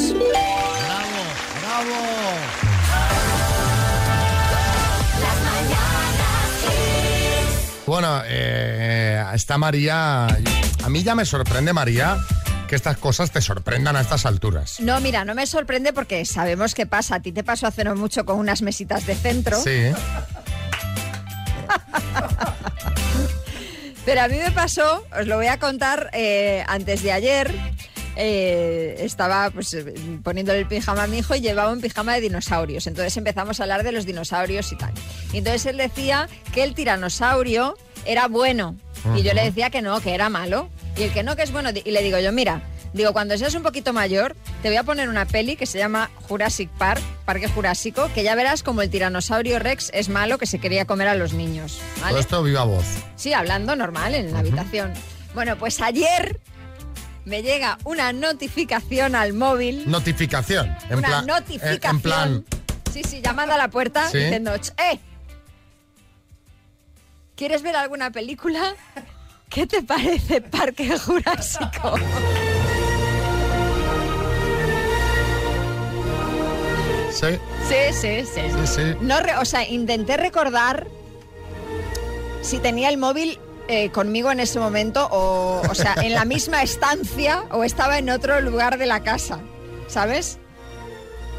Bueno, 7.87 8.23
eh, 8.27 9.23
está 9.35 9.59
María. 9.59 10.27
A 10.27 10.89
mí 10.89 11.03
ya 11.03 11.15
me 11.15 11.27
sorprende, 11.27 11.73
María, 11.75 12.17
que 12.67 12.77
estas 12.77 12.97
cosas 12.97 13.31
te 13.31 13.43
sorprendan 13.43 13.95
a 13.97 14.01
estas 14.01 14.25
alturas. 14.25 14.81
No, 14.81 15.01
mira, 15.01 15.25
no 15.25 15.35
me 15.35 15.47
sorprende 15.47 15.93
porque 15.93 16.25
sabemos 16.25 16.75
qué 16.75 16.87
pasa. 16.87 17.17
A 17.17 17.21
ti 17.21 17.31
te 17.33 17.45
pasó 17.45 17.67
hace 17.67 17.85
no 17.85 17.95
mucho 17.95 18.25
con 18.25 18.39
unas 18.39 18.63
mesitas 18.63 19.07
de 19.07 19.15
centro. 19.15 19.61
Sí. 19.63 19.91
Pero 24.05 24.21
a 24.21 24.29
mí 24.29 24.37
me 24.37 24.51
pasó, 24.51 25.05
os 25.19 25.27
lo 25.27 25.37
voy 25.37 25.47
a 25.47 25.59
contar 25.59 26.11
eh, 26.13 26.63
antes 26.69 27.03
de 27.03 27.13
ayer. 27.13 27.51
eh, 28.17 28.97
estaba 29.01 29.51
pues 29.51 29.75
eh, 29.75 29.93
poniéndole 30.23 30.61
el 30.61 30.67
pijama 30.69 31.05
a 31.05 31.07
mi 31.07 31.19
hijo 31.19 31.35
y 31.35 31.41
llevaba 31.41 31.73
un 31.73 31.81
pijama 31.81 32.15
de 32.15 32.21
dinosaurios. 32.21 32.87
Entonces 32.87 33.17
empezamos 33.17 33.59
a 33.59 33.65
hablar 33.65 33.83
de 33.83 33.93
los 33.93 34.07
dinosaurios 34.07 34.71
y 34.73 34.77
tal. 34.77 34.93
Y 35.33 35.39
entonces 35.39 35.67
él 35.67 35.79
decía 35.79 36.29
que 36.53 36.63
el 36.65 36.75
tiranosaurio 36.75 37.77
era 38.05 38.29
bueno. 38.29 38.77
Y 39.17 39.23
yo 39.23 39.35
le 39.35 39.43
decía 39.45 39.69
que 39.69 39.83
no, 39.83 40.01
que 40.01 40.15
era 40.15 40.29
malo. 40.31 40.69
Y 40.97 41.03
el 41.03 41.13
que 41.13 41.23
no, 41.23 41.35
que 41.37 41.43
es 41.43 41.53
bueno. 41.53 41.71
Y 41.85 41.91
le 41.91 42.03
digo 42.03 42.19
yo, 42.21 42.31
mira, 42.33 42.63
digo, 42.95 43.13
cuando 43.13 43.37
seas 43.37 43.55
un 43.55 43.63
poquito 43.63 43.93
mayor, 43.93 44.35
te 44.63 44.69
voy 44.69 44.77
a 44.79 44.83
poner 44.85 45.09
una 45.09 45.27
peli 45.27 45.57
que 45.57 45.67
se 45.67 45.79
llama 45.79 46.11
Jurassic 46.29 46.71
Park, 46.71 47.03
Parque 47.25 47.49
Jurásico, 47.49 48.09
que 48.15 48.23
ya 48.23 48.35
verás 48.35 48.63
como 48.63 48.81
el 48.83 48.89
tiranosaurio 48.91 49.59
Rex 49.59 49.91
es 49.93 50.09
malo 50.09 50.39
que 50.39 50.47
se 50.47 50.59
quería 50.59 50.87
comer 50.87 51.09
a 51.09 51.15
los 51.15 51.33
niños. 51.35 51.79
¿vale? 52.01 52.11
Todo 52.13 52.21
esto 52.21 52.43
viva 52.43 52.65
voz. 52.65 52.87
Sí, 53.17 53.33
hablando 53.35 53.77
normal 53.77 54.15
en 54.15 54.33
la 54.33 54.39
habitación. 54.39 54.93
Bueno, 55.35 55.57
pues 55.59 55.81
ayer 55.81 56.41
me 57.25 57.43
llega 57.43 57.79
una 57.85 58.13
notificación 58.13 59.15
al 59.15 59.33
móvil. 59.33 59.91
Notificación. 59.91 60.77
En 60.89 60.99
una 60.99 61.09
plan, 61.09 61.27
notificación. 61.27 61.97
En, 61.97 62.01
plan, 62.01 62.45
Sí, 62.93 63.03
sí, 63.03 63.21
llamando 63.21 63.55
a 63.55 63.59
la 63.59 63.69
puerta 63.69 64.09
Sí. 64.09 64.19
diciendo, 64.19 64.57
"Ch, 64.57 64.71
¡eh! 64.79 65.01
¿Quieres 67.35 67.63
ver 67.63 67.75
alguna 67.75 68.13
película? 68.13 68.75
¿Qué 69.49 69.67
te 69.67 69.83
parece 69.83 70.41
Parque 70.41 70.97
Jurásico? 70.97 71.95
Sí, 77.15 77.39
Sí, 77.69 77.93
sí, 77.93 78.25
sí. 78.27 78.41
sí, 78.51 78.67
sí. 78.67 78.83
No, 79.01 79.21
re- 79.21 79.37
o 79.39 79.45
sea, 79.45 79.67
intenté 79.69 80.17
recordar 80.17 80.87
si 82.43 82.59
tenía 82.59 82.89
el 82.91 82.99
móvil 82.99 83.39
eh, 83.69 83.91
conmigo 83.91 84.31
en 84.31 84.41
ese 84.41 84.59
momento 84.59 85.09
o, 85.11 85.63
o 85.69 85.75
sea, 85.75 85.95
en 86.03 86.13
la 86.13 86.25
misma 86.25 86.63
estancia 86.71 87.45
o 87.51 87.65
estaba 87.65 87.99
en 87.99 88.11
otro 88.11 88.41
lugar 88.41 88.77
de 88.79 88.87
la 88.87 89.01
casa, 89.03 89.39
¿sabes? 89.89 90.39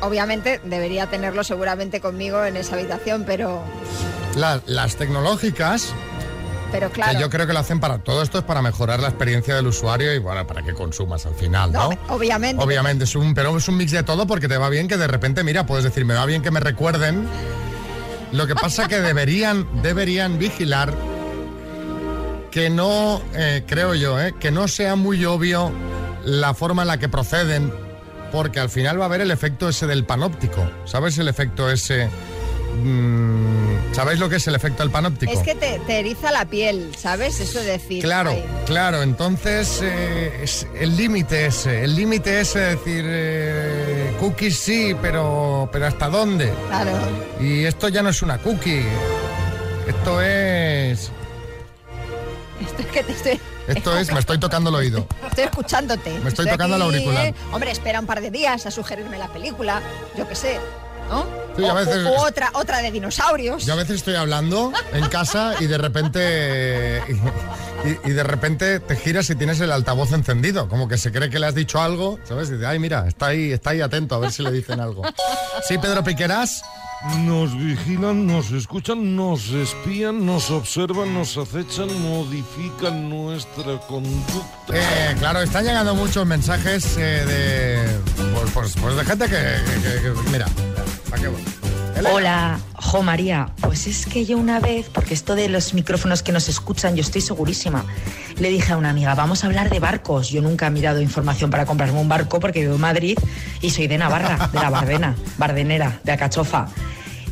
Obviamente 0.02 0.60
debería 0.64 1.08
tenerlo 1.08 1.44
seguramente 1.44 2.02
conmigo 2.02 2.44
en 2.44 2.58
esa 2.58 2.76
habitación, 2.76 3.24
pero, 3.26 3.62
La- 4.36 4.62
las 4.66 4.96
tecnológicas, 4.96 5.94
pero 6.76 6.92
claro. 6.92 7.14
que 7.14 7.22
yo 7.22 7.30
creo 7.30 7.48
que 7.48 7.54
lo 7.54 7.60
hacen 7.60 7.80
para 7.80 8.00
todo 8.00 8.22
esto, 8.22 8.40
es 8.40 8.44
para 8.44 8.62
mejorar 8.62 9.00
la 9.00 9.08
experiencia 9.08 9.56
del 9.56 9.68
usuario 9.68 10.14
y 10.14 10.20
bueno, 10.20 10.46
para 10.46 10.62
que 10.62 10.74
consumas 10.74 11.26
al 11.26 11.34
final, 11.36 11.72
¿no? 11.72 11.90
No, 11.90 11.98
obviamente. 12.10 12.62
Obviamente, 12.64 13.06
es 13.06 13.16
un, 13.16 13.34
pero 13.34 13.56
es 13.58 13.68
un 13.68 13.78
mix 13.78 13.92
de 13.92 14.04
todo 14.04 14.28
porque 14.28 14.48
te 14.48 14.58
va 14.58 14.70
bien 14.70 14.88
que 14.88 14.98
de 14.98 15.08
repente, 15.08 15.44
mira, 15.44 15.66
puedes 15.66 15.84
decir, 15.84 16.06
me 16.06 16.14
va 16.14 16.26
bien 16.26 16.42
que 16.42 16.52
me 16.52 16.60
recuerden. 16.60 17.28
Lo 18.32 18.48
que 18.48 18.56
pasa 18.56 18.88
que 18.88 19.00
deberían, 19.00 19.68
deberían 19.82 20.38
vigilar 20.38 20.94
que 22.52 22.70
no, 22.70 23.22
eh, 23.34 23.64
creo 23.68 23.96
yo, 23.96 24.20
eh, 24.20 24.34
que 24.40 24.52
no 24.52 24.68
sea 24.68 24.96
muy 24.96 25.26
obvio 25.26 25.72
la 26.24 26.54
forma 26.54 26.82
en 26.82 26.88
la 26.90 26.98
que 26.98 27.10
proceden, 27.10 27.74
porque 28.32 28.60
al 28.60 28.70
final 28.70 29.00
va 29.00 29.04
a 29.04 29.08
haber 29.08 29.22
el 29.22 29.32
efecto 29.32 29.70
ese 29.70 29.88
del 29.88 30.06
panóptico. 30.06 30.70
¿Sabes 30.86 31.18
el 31.18 31.28
efecto 31.28 31.70
ese? 31.70 32.10
Mm, 32.84 33.55
¿Sabéis 33.96 34.20
lo 34.20 34.28
que 34.28 34.36
es 34.36 34.48
el 34.48 34.56
efecto 34.56 34.84
del 34.84 34.92
panóptico? 34.92 35.32
Es 35.32 35.40
que 35.40 35.56
te, 35.56 35.80
te 35.88 36.00
eriza 36.00 36.30
la 36.32 36.44
piel, 36.46 36.92
¿sabes? 36.98 37.40
Eso 37.40 37.60
de 37.60 37.72
decir. 37.72 38.04
Claro, 38.04 38.32
"Ay, 38.32 38.44
claro, 38.66 39.02
entonces 39.02 39.80
eh, 39.82 40.42
es 40.44 40.68
el 40.78 40.98
límite 40.98 41.46
ese, 41.46 41.86
el 41.86 41.96
límite 41.96 42.42
es 42.42 42.54
decir, 42.56 43.06
eh, 43.08 44.14
cookies 44.20 44.58
sí, 44.58 44.94
pero, 45.02 45.70
pero 45.72 45.88
¿hasta 45.88 46.10
dónde? 46.10 46.52
Claro. 46.68 46.92
Y 47.40 47.64
esto 47.64 47.88
ya 47.88 48.04
no 48.04 48.10
es 48.10 48.22
una 48.22 48.38
cookie, 48.40 48.84
esto 49.88 50.22
es, 50.22 51.12
Esto 52.62 52.82
es 52.82 52.88
que 52.88 53.04
te 53.04 53.12
estoy, 53.14 53.40
esto 53.68 53.98
es, 53.98 54.12
me 54.12 54.20
estoy 54.20 54.38
tocando 54.40 54.72
el 54.72 54.76
oído. 54.76 55.08
estoy 55.30 55.46
escuchándote. 55.46 56.20
Me 56.20 56.30
estoy 56.30 56.48
tocando 56.50 56.76
el 56.76 56.82
aquí, 56.82 56.92
auricular. 56.92 57.28
¿eh? 57.28 57.34
Hombre, 57.54 57.72
espera 57.72 58.02
un 58.02 58.06
par 58.08 58.20
de 58.20 58.30
días 58.30 58.66
a 58.66 58.72
sugerirme 58.72 59.18
la 59.18 59.30
película, 59.30 59.82
yo 60.18 60.28
qué 60.28 60.36
sé, 60.36 60.60
¿no? 61.10 61.26
Sí, 61.56 61.64
o, 61.64 61.72
a 61.72 61.74
veces- 61.74 62.06
o- 62.06 62.10
o 62.10 62.26
otra, 62.28 62.50
otra 62.54 62.80
de 62.82 62.92
dinosaurios. 62.92 63.66
Yo 63.66 63.74
a 63.74 63.78
veces 63.78 63.98
estoy 63.98 64.16
hablando 64.16 64.74
en 64.94 65.08
casa 65.08 65.54
y 65.60 65.68
de 65.68 65.78
repente 65.78 67.02
y, 67.86 68.10
y 68.10 68.14
de 68.14 68.24
repente 68.24 68.80
te 68.80 68.96
giras 68.96 69.30
y 69.30 69.36
tienes 69.36 69.60
el 69.62 69.72
altavoz 69.72 70.12
encendido, 70.12 70.68
como 70.68 70.88
que 70.88 70.98
se 70.98 71.12
cree 71.12 71.30
que 71.30 71.40
le 71.40 71.48
has 71.48 71.56
dicho 71.56 71.80
algo, 71.82 72.20
¿sabes? 72.26 72.50
Y 72.50 72.54
dice, 72.54 72.66
ay, 72.66 72.80
mira, 72.80 73.08
está 73.08 73.28
ahí, 73.28 73.52
está 73.52 73.70
ahí 73.72 73.82
atento 73.82 74.16
a 74.16 74.20
ver 74.20 74.32
si 74.32 74.44
le 74.44 74.52
dicen 74.52 74.80
algo. 74.80 75.04
Sí, 75.68 75.78
Pedro 75.78 76.04
Piqueras. 76.04 76.62
Nos 77.20 77.56
vigilan, 77.56 78.26
nos 78.26 78.52
escuchan, 78.52 79.16
nos 79.16 79.50
espían, 79.52 80.26
nos 80.26 80.50
observan, 80.50 81.14
nos 81.14 81.38
acechan, 81.38 81.88
modifican 82.02 83.10
nuestra 83.10 83.78
conducta. 83.88 84.74
Eh, 84.74 85.16
claro, 85.20 85.42
están 85.42 85.66
llegando 85.66 85.94
muchos 85.94 86.26
mensajes 86.26 86.98
eh, 86.98 87.24
de, 87.26 88.00
pues, 88.34 88.52
pues- 88.54 88.76
pues 88.82 88.96
de 88.96 89.06
gente 89.06 89.26
que, 89.26 89.36
que- 89.36 89.82
que- 89.82 90.02
que- 90.02 90.30
mira, 90.32 90.48
Hola, 92.12 92.60
Jo 92.74 93.04
María. 93.04 93.50
Pues 93.62 93.88
es 93.88 94.06
que 94.06 94.26
yo 94.26 94.38
una 94.38 94.60
vez, 94.60 94.90
porque 94.90 95.14
esto 95.14 95.36
de 95.36 95.48
los 95.48 95.74
micrófonos 95.74 96.24
que 96.24 96.32
nos 96.32 96.50
escuchan, 96.50 96.96
yo 96.96 97.02
estoy 97.02 97.22
segurísima. 97.22 97.86
Le 98.38 98.50
dije 98.50 98.74
a 98.74 98.78
una 98.78 98.90
amiga, 98.90 99.16
vamos 99.16 99.44
a 99.44 99.48
hablar 99.48 99.70
de 99.70 99.80
barcos. 99.80 100.30
Yo 100.30 100.42
nunca 100.42 100.68
he 100.68 100.72
mirado 100.72 101.02
información 101.02 101.50
para 101.50 101.66
comprarme 101.66 102.00
un 102.00 102.10
barco 102.10 102.40
porque 102.40 102.62
vivo 102.62 102.76
en 102.76 102.82
Madrid 102.82 103.18
y 103.62 103.70
soy 103.70 103.88
de 103.88 103.98
Navarra, 103.98 104.50
de 104.52 104.60
la 104.60 104.70
Bardena, 104.70 105.16
Bardenera, 105.38 106.00
de 106.04 106.12
Acachofa. 106.12 106.68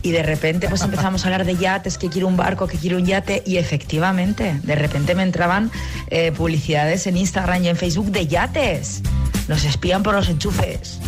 Y 0.02 0.12
de 0.12 0.24
repente 0.24 0.68
pues 0.70 0.82
empezamos 0.82 1.24
a 1.24 1.28
hablar 1.28 1.46
de 1.46 1.56
yates, 1.56 1.98
que 1.98 2.10
quiero 2.10 2.28
un 2.28 2.36
barco, 2.36 2.68
que 2.68 2.78
quiero 2.78 2.98
un 2.98 3.06
yate. 3.06 3.44
Y 3.46 3.58
efectivamente, 3.58 4.60
de 4.64 4.76
repente 4.76 5.16
me 5.16 5.24
entraban 5.24 5.72
eh, 6.08 6.32
publicidades 6.32 7.08
en 7.08 7.18
Instagram 7.18 7.64
y 7.64 7.70
en 7.70 7.78
Facebook 7.78 8.12
de 8.12 8.28
yates. 8.28 9.02
Nos 9.48 9.66
espían 9.66 10.04
por 10.04 10.14
los 10.14 10.30
enchufes. 10.30 11.00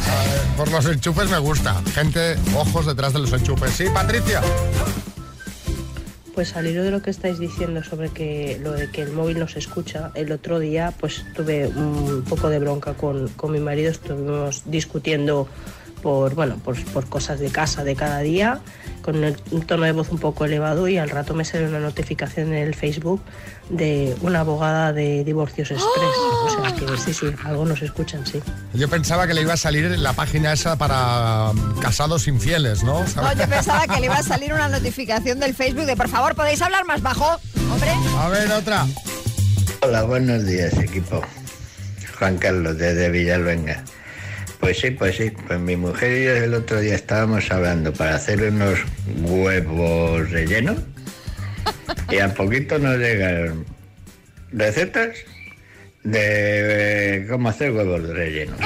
Por 0.57 0.69
los 0.71 0.85
enchufes 0.85 1.29
me 1.29 1.39
gusta. 1.39 1.81
Gente, 1.93 2.35
ojos 2.55 2.85
detrás 2.85 3.13
de 3.13 3.19
los 3.19 3.31
enchufes. 3.31 3.71
Sí, 3.71 3.85
Patricia. 3.93 4.41
Pues 6.33 6.55
al 6.57 6.67
hilo 6.67 6.83
de 6.83 6.91
lo 6.91 7.01
que 7.01 7.11
estáis 7.11 7.39
diciendo 7.39 7.81
sobre 7.81 8.09
que 8.09 8.59
lo 8.61 8.73
de 8.73 8.91
que 8.91 9.03
el 9.03 9.13
móvil 9.13 9.39
nos 9.39 9.55
escucha, 9.55 10.11
el 10.15 10.33
otro 10.33 10.59
día 10.59 10.93
pues 10.99 11.23
tuve 11.33 11.67
un 11.67 12.25
poco 12.27 12.49
de 12.49 12.59
bronca 12.59 12.93
con, 12.93 13.29
con 13.29 13.53
mi 13.53 13.59
marido, 13.59 13.89
estuvimos 13.89 14.63
discutiendo 14.65 15.47
por 16.01 16.35
bueno 16.35 16.57
por, 16.57 16.81
por 16.85 17.07
cosas 17.09 17.39
de 17.39 17.49
casa 17.49 17.83
de 17.83 17.95
cada 17.95 18.19
día, 18.19 18.59
con 19.01 19.23
el- 19.23 19.37
un 19.51 19.61
tono 19.65 19.83
de 19.83 19.91
voz 19.91 20.09
un 20.11 20.19
poco 20.19 20.45
elevado 20.45 20.87
y 20.87 20.97
al 20.97 21.09
rato 21.09 21.33
me 21.33 21.45
salió 21.45 21.67
una 21.67 21.79
notificación 21.79 22.53
en 22.53 22.63
el 22.67 22.75
Facebook 22.75 23.21
de 23.69 24.15
una 24.21 24.41
abogada 24.41 24.93
de 24.93 25.23
divorcios 25.23 25.71
express. 25.71 26.15
O 26.17 26.61
sea 26.61 26.75
que 26.75 26.97
sí, 26.97 27.13
sí, 27.13 27.27
algo 27.43 27.65
nos 27.65 27.81
escuchan, 27.81 28.25
sí. 28.25 28.39
Yo 28.73 28.87
pensaba 28.89 29.25
que 29.27 29.33
le 29.33 29.41
iba 29.41 29.53
a 29.53 29.57
salir 29.57 29.85
la 29.97 30.13
página 30.13 30.53
esa 30.53 30.77
para 30.77 31.49
um, 31.51 31.79
casados 31.79 32.27
infieles, 32.27 32.83
¿no? 32.83 33.03
No, 33.15 33.33
yo 33.33 33.47
pensaba 33.49 33.87
que 33.87 33.99
le 33.99 34.05
iba 34.05 34.15
a 34.17 34.23
salir 34.35 34.53
una 34.53 34.67
notificación 34.69 35.39
del 35.39 35.55
Facebook 35.55 35.85
de 35.85 35.95
por 35.95 36.09
favor, 36.09 36.35
¿podéis 36.35 36.61
hablar 36.61 36.85
más 36.85 37.01
bajo? 37.01 37.39
Hombre. 37.71 37.91
A 38.19 38.29
ver, 38.29 38.51
otra. 38.51 38.85
Hola, 39.81 40.03
buenos 40.03 40.45
días, 40.45 40.73
equipo. 40.77 41.21
Juan 42.19 42.37
Carlos, 42.37 42.77
desde 42.77 43.09
Villalbenga. 43.09 43.83
Pues 44.65 44.79
sí, 44.79 44.89
pues 44.89 45.15
sí. 45.15 45.29
Pues 45.45 45.59
mi 45.59 45.75
mujer 45.75 46.11
y 46.17 46.25
yo 46.25 46.31
el 46.43 46.53
otro 46.55 46.79
día 46.79 46.95
estábamos 46.95 47.51
hablando 47.51 47.93
para 47.93 48.15
hacer 48.15 48.41
unos 48.51 48.79
huevos 49.21 50.27
rellenos 50.31 50.77
y 52.09 52.17
a 52.17 52.33
poquito 52.33 52.79
nos 52.79 52.97
llegaron 52.97 53.63
recetas 54.51 55.09
de 56.03 57.17
eh, 57.19 57.27
cómo 57.29 57.49
hacer 57.49 57.73
huevos 57.73 58.01
rellenos. 58.09 58.57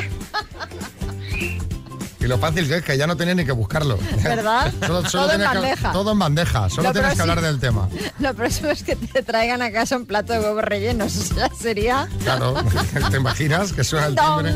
lo 2.21 2.38
fácil 2.38 2.67
que 2.67 2.75
es 2.75 2.83
que 2.83 2.95
ya 2.97 3.05
no 3.07 3.17
tenía 3.17 3.33
ni 3.35 3.43
que 3.43 3.51
buscarlo. 3.51 3.97
¿Verdad? 4.23 4.71
Solo- 4.88 5.09
solo 5.09 5.23
todo 5.23 5.31
en 5.33 5.39
tenías 5.41 5.51
que- 5.51 5.57
bandeja. 5.59 5.91
todo 5.91 6.12
en 6.13 6.19
bandeja. 6.19 6.69
Solo 6.69 6.83
Lo 6.89 6.93
tienes 6.93 7.15
que 7.15 7.21
hablar 7.21 7.41
del 7.41 7.59
tema. 7.59 7.89
Lo 8.19 8.33
próximo 8.35 8.69
es 8.69 8.83
que 8.83 8.95
te 8.95 9.21
traigan 9.23 9.62
a 9.63 9.71
casa 9.71 9.97
un 9.97 10.05
plato 10.05 10.31
de 10.31 10.39
huevos 10.39 10.63
rellenos. 10.63 11.13
O 11.31 11.33
sea, 11.35 11.49
sería... 11.59 12.07
Claro, 12.23 12.53
¿te 13.12 13.17
imaginas 13.17 13.73
que 13.73 13.83
suena 13.83 14.07
el 14.07 14.15
timbre? 14.15 14.53